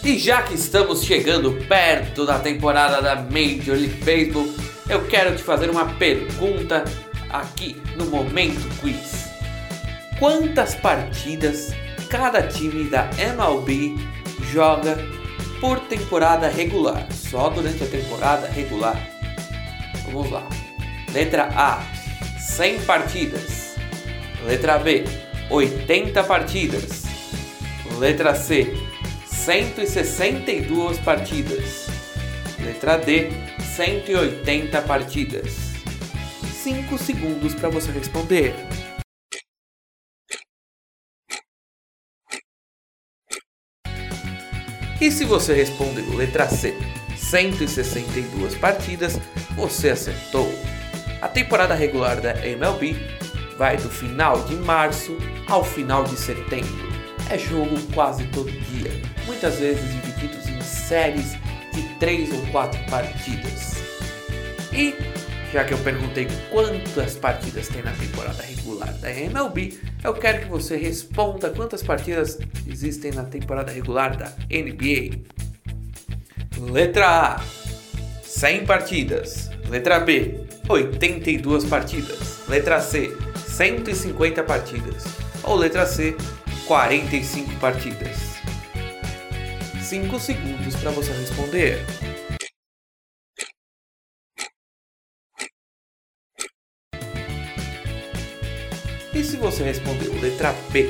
E 0.06 0.18
já 0.18 0.42
que 0.44 0.54
estamos 0.54 1.04
chegando 1.04 1.52
perto 1.68 2.26
da 2.26 2.40
temporada 2.40 3.02
da 3.02 3.18
Major 3.18 3.76
League 3.76 4.02
Baseball, 4.06 4.61
eu 4.92 5.08
quero 5.08 5.34
te 5.34 5.42
fazer 5.42 5.70
uma 5.70 5.86
pergunta 5.94 6.84
aqui 7.30 7.82
no 7.96 8.08
Momento 8.08 8.68
Quiz. 8.82 9.32
Quantas 10.20 10.76
partidas 10.76 11.72
cada 12.10 12.44
time 12.44 12.90
da 12.90 13.10
MLB 13.18 13.96
joga 14.52 14.98
por 15.62 15.80
temporada 15.80 16.50
regular? 16.50 17.08
Só 17.10 17.50
durante 17.50 17.82
a 17.86 17.88
temporada 17.88 18.48
regular. 18.48 19.02
Vamos 20.08 20.30
lá. 20.30 20.46
Letra 21.14 21.48
A: 21.56 21.82
100 22.38 22.82
partidas. 22.82 23.78
Letra 24.46 24.78
B: 24.78 25.06
80 25.50 26.22
partidas. 26.26 27.04
Letra 27.98 28.36
C: 28.36 28.76
162 29.26 30.98
partidas. 31.00 31.88
Letra 32.60 32.98
D: 32.98 33.51
180 33.76 34.82
partidas. 34.82 35.72
5 36.62 36.98
segundos 36.98 37.56
para 37.56 37.70
você 37.70 37.90
responder. 37.92 38.54
E 45.00 45.10
se 45.10 45.24
você 45.24 45.54
respondeu 45.54 46.16
letra 46.16 46.50
C, 46.50 46.76
162 47.16 48.56
partidas, 48.56 49.18
você 49.56 49.92
acertou. 49.92 50.48
A 51.22 51.30
temporada 51.30 51.74
regular 51.74 52.20
da 52.20 52.46
MLB 52.46 52.96
vai 53.58 53.78
do 53.78 53.90
final 53.90 54.44
de 54.44 54.56
março 54.56 55.18
ao 55.48 55.64
final 55.64 56.04
de 56.04 56.18
setembro. 56.18 56.92
É 57.30 57.38
jogo 57.38 57.80
quase 57.94 58.28
todo 58.28 58.52
dia, 58.52 58.92
muitas 59.26 59.60
vezes 59.60 59.90
divididos 59.94 60.48
em 60.50 60.62
séries 60.62 61.38
de 61.72 61.82
3 62.00 62.32
ou 62.34 62.46
4 62.48 62.80
partidas. 62.90 63.76
E 64.74 64.96
já 65.52 65.66
que 65.66 65.74
eu 65.74 65.78
perguntei 65.80 66.28
quantas 66.50 67.16
partidas 67.18 67.68
tem 67.68 67.84
na 67.84 67.92
temporada 67.92 68.42
regular 68.42 68.94
da 68.94 69.12
MLB, 69.12 69.78
eu 70.02 70.14
quero 70.14 70.42
que 70.42 70.48
você 70.48 70.78
responda 70.78 71.50
quantas 71.50 71.84
partidas 71.84 72.40
existem 72.66 73.12
na 73.12 73.24
temporada 73.24 73.72
regular 73.72 74.16
da 74.16 74.34
NBA. 74.50 75.20
Letra 76.72 77.36
A: 77.36 77.44
100 78.24 78.66
partidas. 78.66 79.50
Letra 79.70 80.00
B: 80.00 80.40
82 80.70 81.66
partidas. 81.66 82.48
Letra 82.48 82.80
C: 82.80 83.16
150 83.48 84.44
partidas. 84.44 85.04
Ou 85.44 85.56
letra 85.56 85.86
C: 85.86 86.16
45 86.66 87.60
partidas. 87.60 88.31
5 89.92 90.20
segundos 90.22 90.74
para 90.78 90.90
você 90.92 91.12
responder. 91.12 91.86
E 99.14 99.22
se 99.22 99.36
você 99.36 99.64
respondeu 99.64 100.18
letra 100.22 100.54
B, 100.72 100.88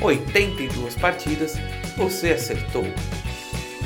82 0.00 0.94
partidas, 0.96 1.56
você 1.94 2.30
acertou. 2.30 2.84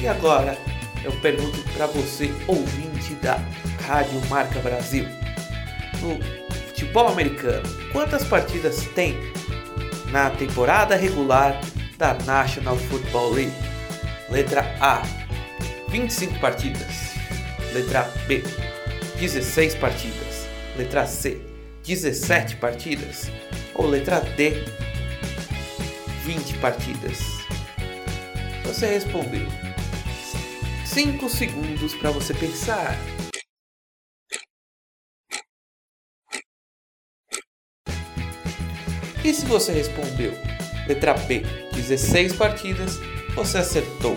E 0.01 0.07
agora 0.07 0.57
eu 1.03 1.11
pergunto 1.21 1.61
para 1.73 1.89
você, 1.89 2.31
ouvinte 2.47 3.17
da 3.17 3.39
Rádio 3.85 4.25
Marca 4.29 4.61
Brasil. 4.61 5.07
No 6.01 6.23
futebol 6.69 7.09
americano, 7.09 7.69
quantas 7.91 8.23
partidas 8.23 8.87
tem 8.95 9.17
na 10.13 10.31
temporada 10.31 10.95
regular 10.95 11.61
da 11.99 12.15
National 12.15 12.77
Football 12.77 13.33
League? 13.33 13.72
Letra 14.33 14.63
A, 14.81 15.03
25 15.91 16.41
partidas. 16.41 17.13
Letra 17.75 18.05
B, 18.27 18.43
16 19.21 19.75
partidas. 19.75 20.49
Letra 20.75 21.07
C, 21.07 21.39
17 21.85 22.57
partidas. 22.57 23.31
Ou 23.75 23.87
letra 23.87 24.21
D, 24.21 24.65
20 26.25 26.57
partidas. 26.61 27.19
Você 28.65 28.87
respondeu. 28.87 29.47
5 30.87 31.29
segundos 31.29 31.95
para 31.95 32.11
você 32.11 32.33
pensar. 32.33 32.97
E 39.23 39.35
se 39.35 39.45
você 39.45 39.73
respondeu 39.73 40.33
letra 40.89 41.13
B, 41.13 41.43
16 41.75 42.35
partidas, 42.35 42.99
você 43.35 43.59
acertou. 43.59 44.17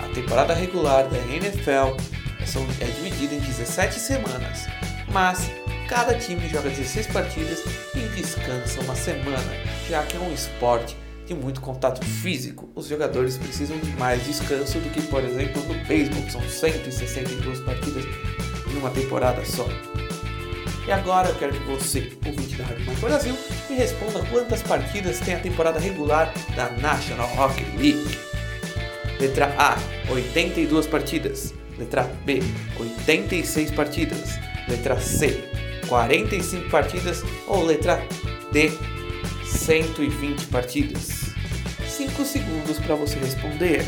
A 0.00 0.08
temporada 0.14 0.54
regular 0.54 1.08
da 1.08 1.18
NFL 1.18 1.96
é 2.80 2.84
dividida 2.86 3.34
em 3.34 3.40
17 3.40 3.98
semanas, 4.00 4.66
mas 5.12 5.50
cada 5.88 6.14
time 6.18 6.48
joga 6.48 6.70
16 6.70 7.06
partidas 7.08 7.62
e 7.94 8.00
descansa 8.16 8.80
uma 8.80 8.94
semana, 8.94 9.52
já 9.88 10.02
que 10.02 10.16
é 10.16 10.20
um 10.20 10.32
esporte 10.32 10.96
de 11.26 11.34
muito 11.34 11.60
contato 11.60 12.04
físico. 12.04 12.70
Os 12.74 12.88
jogadores 12.88 13.36
precisam 13.36 13.78
de 13.78 13.90
mais 13.92 14.24
descanso 14.24 14.78
do 14.78 14.90
que, 14.90 15.02
por 15.02 15.22
exemplo, 15.22 15.62
no 15.62 15.74
beisebol, 15.84 16.22
que 16.22 16.32
são 16.32 16.42
162 16.42 17.60
partidas 17.60 18.04
em 18.70 18.78
uma 18.78 18.90
temporada 18.90 19.44
só. 19.44 19.66
E 20.88 20.90
agora 20.90 21.28
eu 21.28 21.34
quero 21.34 21.52
que 21.52 21.66
você, 21.66 22.10
ouvinte 22.24 22.56
da 22.56 22.64
Rádio 22.64 22.86
Mais 22.86 22.98
Brasil, 22.98 23.36
me 23.68 23.76
responda 23.76 24.24
quantas 24.30 24.62
partidas 24.62 25.20
tem 25.20 25.34
a 25.34 25.38
temporada 25.38 25.78
regular 25.78 26.32
da 26.56 26.70
National 26.70 27.30
Hockey 27.36 27.62
League. 27.76 28.18
Letra 29.20 29.54
A, 29.58 29.76
82 30.10 30.86
partidas. 30.86 31.52
Letra 31.78 32.04
B, 32.24 32.40
86 32.80 33.70
partidas. 33.72 34.38
Letra 34.66 34.98
C, 34.98 35.50
45 35.88 36.70
partidas. 36.70 37.22
Ou 37.46 37.66
letra 37.66 38.02
D, 38.50 38.72
120 39.44 40.46
partidas. 40.46 41.34
5 41.86 42.24
segundos 42.24 42.78
para 42.78 42.94
você 42.94 43.18
responder. 43.18 43.84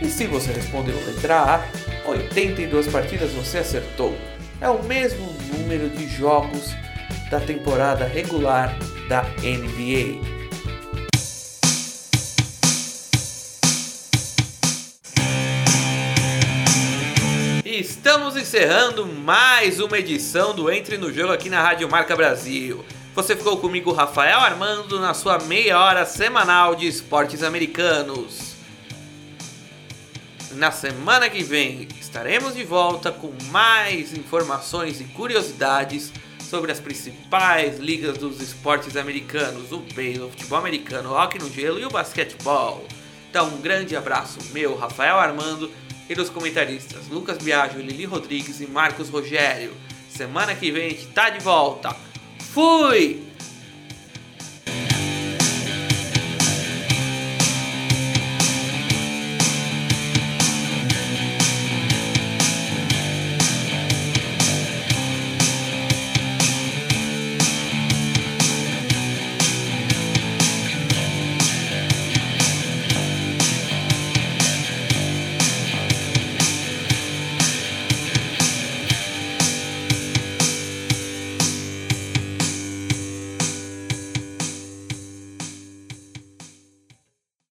E 0.00 0.06
se 0.08 0.26
você 0.26 0.52
respondeu 0.52 0.94
letra 1.06 1.56
A, 1.56 2.08
82 2.08 2.86
partidas 2.88 3.32
você 3.32 3.58
acertou. 3.58 4.16
É 4.60 4.68
o 4.68 4.82
mesmo 4.82 5.26
número 5.56 5.88
de 5.88 6.06
jogos 6.06 6.74
da 7.30 7.40
temporada 7.40 8.04
regular 8.04 8.76
da 9.08 9.22
NBA. 9.40 10.36
Estamos 17.64 18.36
encerrando 18.36 19.06
mais 19.06 19.80
uma 19.80 19.98
edição 19.98 20.54
do 20.54 20.70
Entre 20.70 20.98
no 20.98 21.12
Jogo 21.12 21.32
aqui 21.32 21.48
na 21.48 21.62
Rádio 21.62 21.90
Marca 21.90 22.14
Brasil. 22.14 22.84
Você 23.14 23.34
ficou 23.34 23.56
comigo, 23.56 23.92
Rafael 23.92 24.40
Armando, 24.40 25.00
na 25.00 25.14
sua 25.14 25.38
meia 25.38 25.80
hora 25.80 26.04
semanal 26.04 26.74
de 26.74 26.86
esportes 26.86 27.42
americanos. 27.42 28.45
Na 30.56 30.72
semana 30.72 31.28
que 31.28 31.42
vem 31.42 31.86
estaremos 32.00 32.54
de 32.54 32.64
volta 32.64 33.12
com 33.12 33.30
mais 33.50 34.16
informações 34.16 35.02
e 35.02 35.04
curiosidades 35.04 36.10
sobre 36.40 36.72
as 36.72 36.80
principais 36.80 37.78
ligas 37.78 38.16
dos 38.16 38.40
esportes 38.40 38.96
americanos, 38.96 39.70
o 39.70 39.80
beisebol, 39.94 40.28
o 40.28 40.30
futebol 40.30 40.58
americano, 40.58 41.10
o 41.10 41.12
hockey 41.12 41.38
no 41.38 41.52
gelo 41.52 41.78
e 41.78 41.84
o 41.84 41.90
basquetebol. 41.90 42.86
Então, 43.28 43.48
um 43.48 43.60
grande 43.60 43.94
abraço 43.94 44.38
meu, 44.54 44.74
Rafael 44.74 45.18
Armando, 45.18 45.70
e 46.08 46.14
dos 46.14 46.30
comentaristas 46.30 47.06
Lucas 47.08 47.36
Biagio, 47.36 47.82
Lili 47.82 48.06
Rodrigues 48.06 48.58
e 48.62 48.66
Marcos 48.66 49.10
Rogério. 49.10 49.74
Semana 50.08 50.54
que 50.54 50.70
vem 50.70 50.86
a 50.86 50.90
gente 50.90 51.08
tá 51.08 51.28
de 51.28 51.40
volta. 51.40 51.94
Fui! 52.54 53.22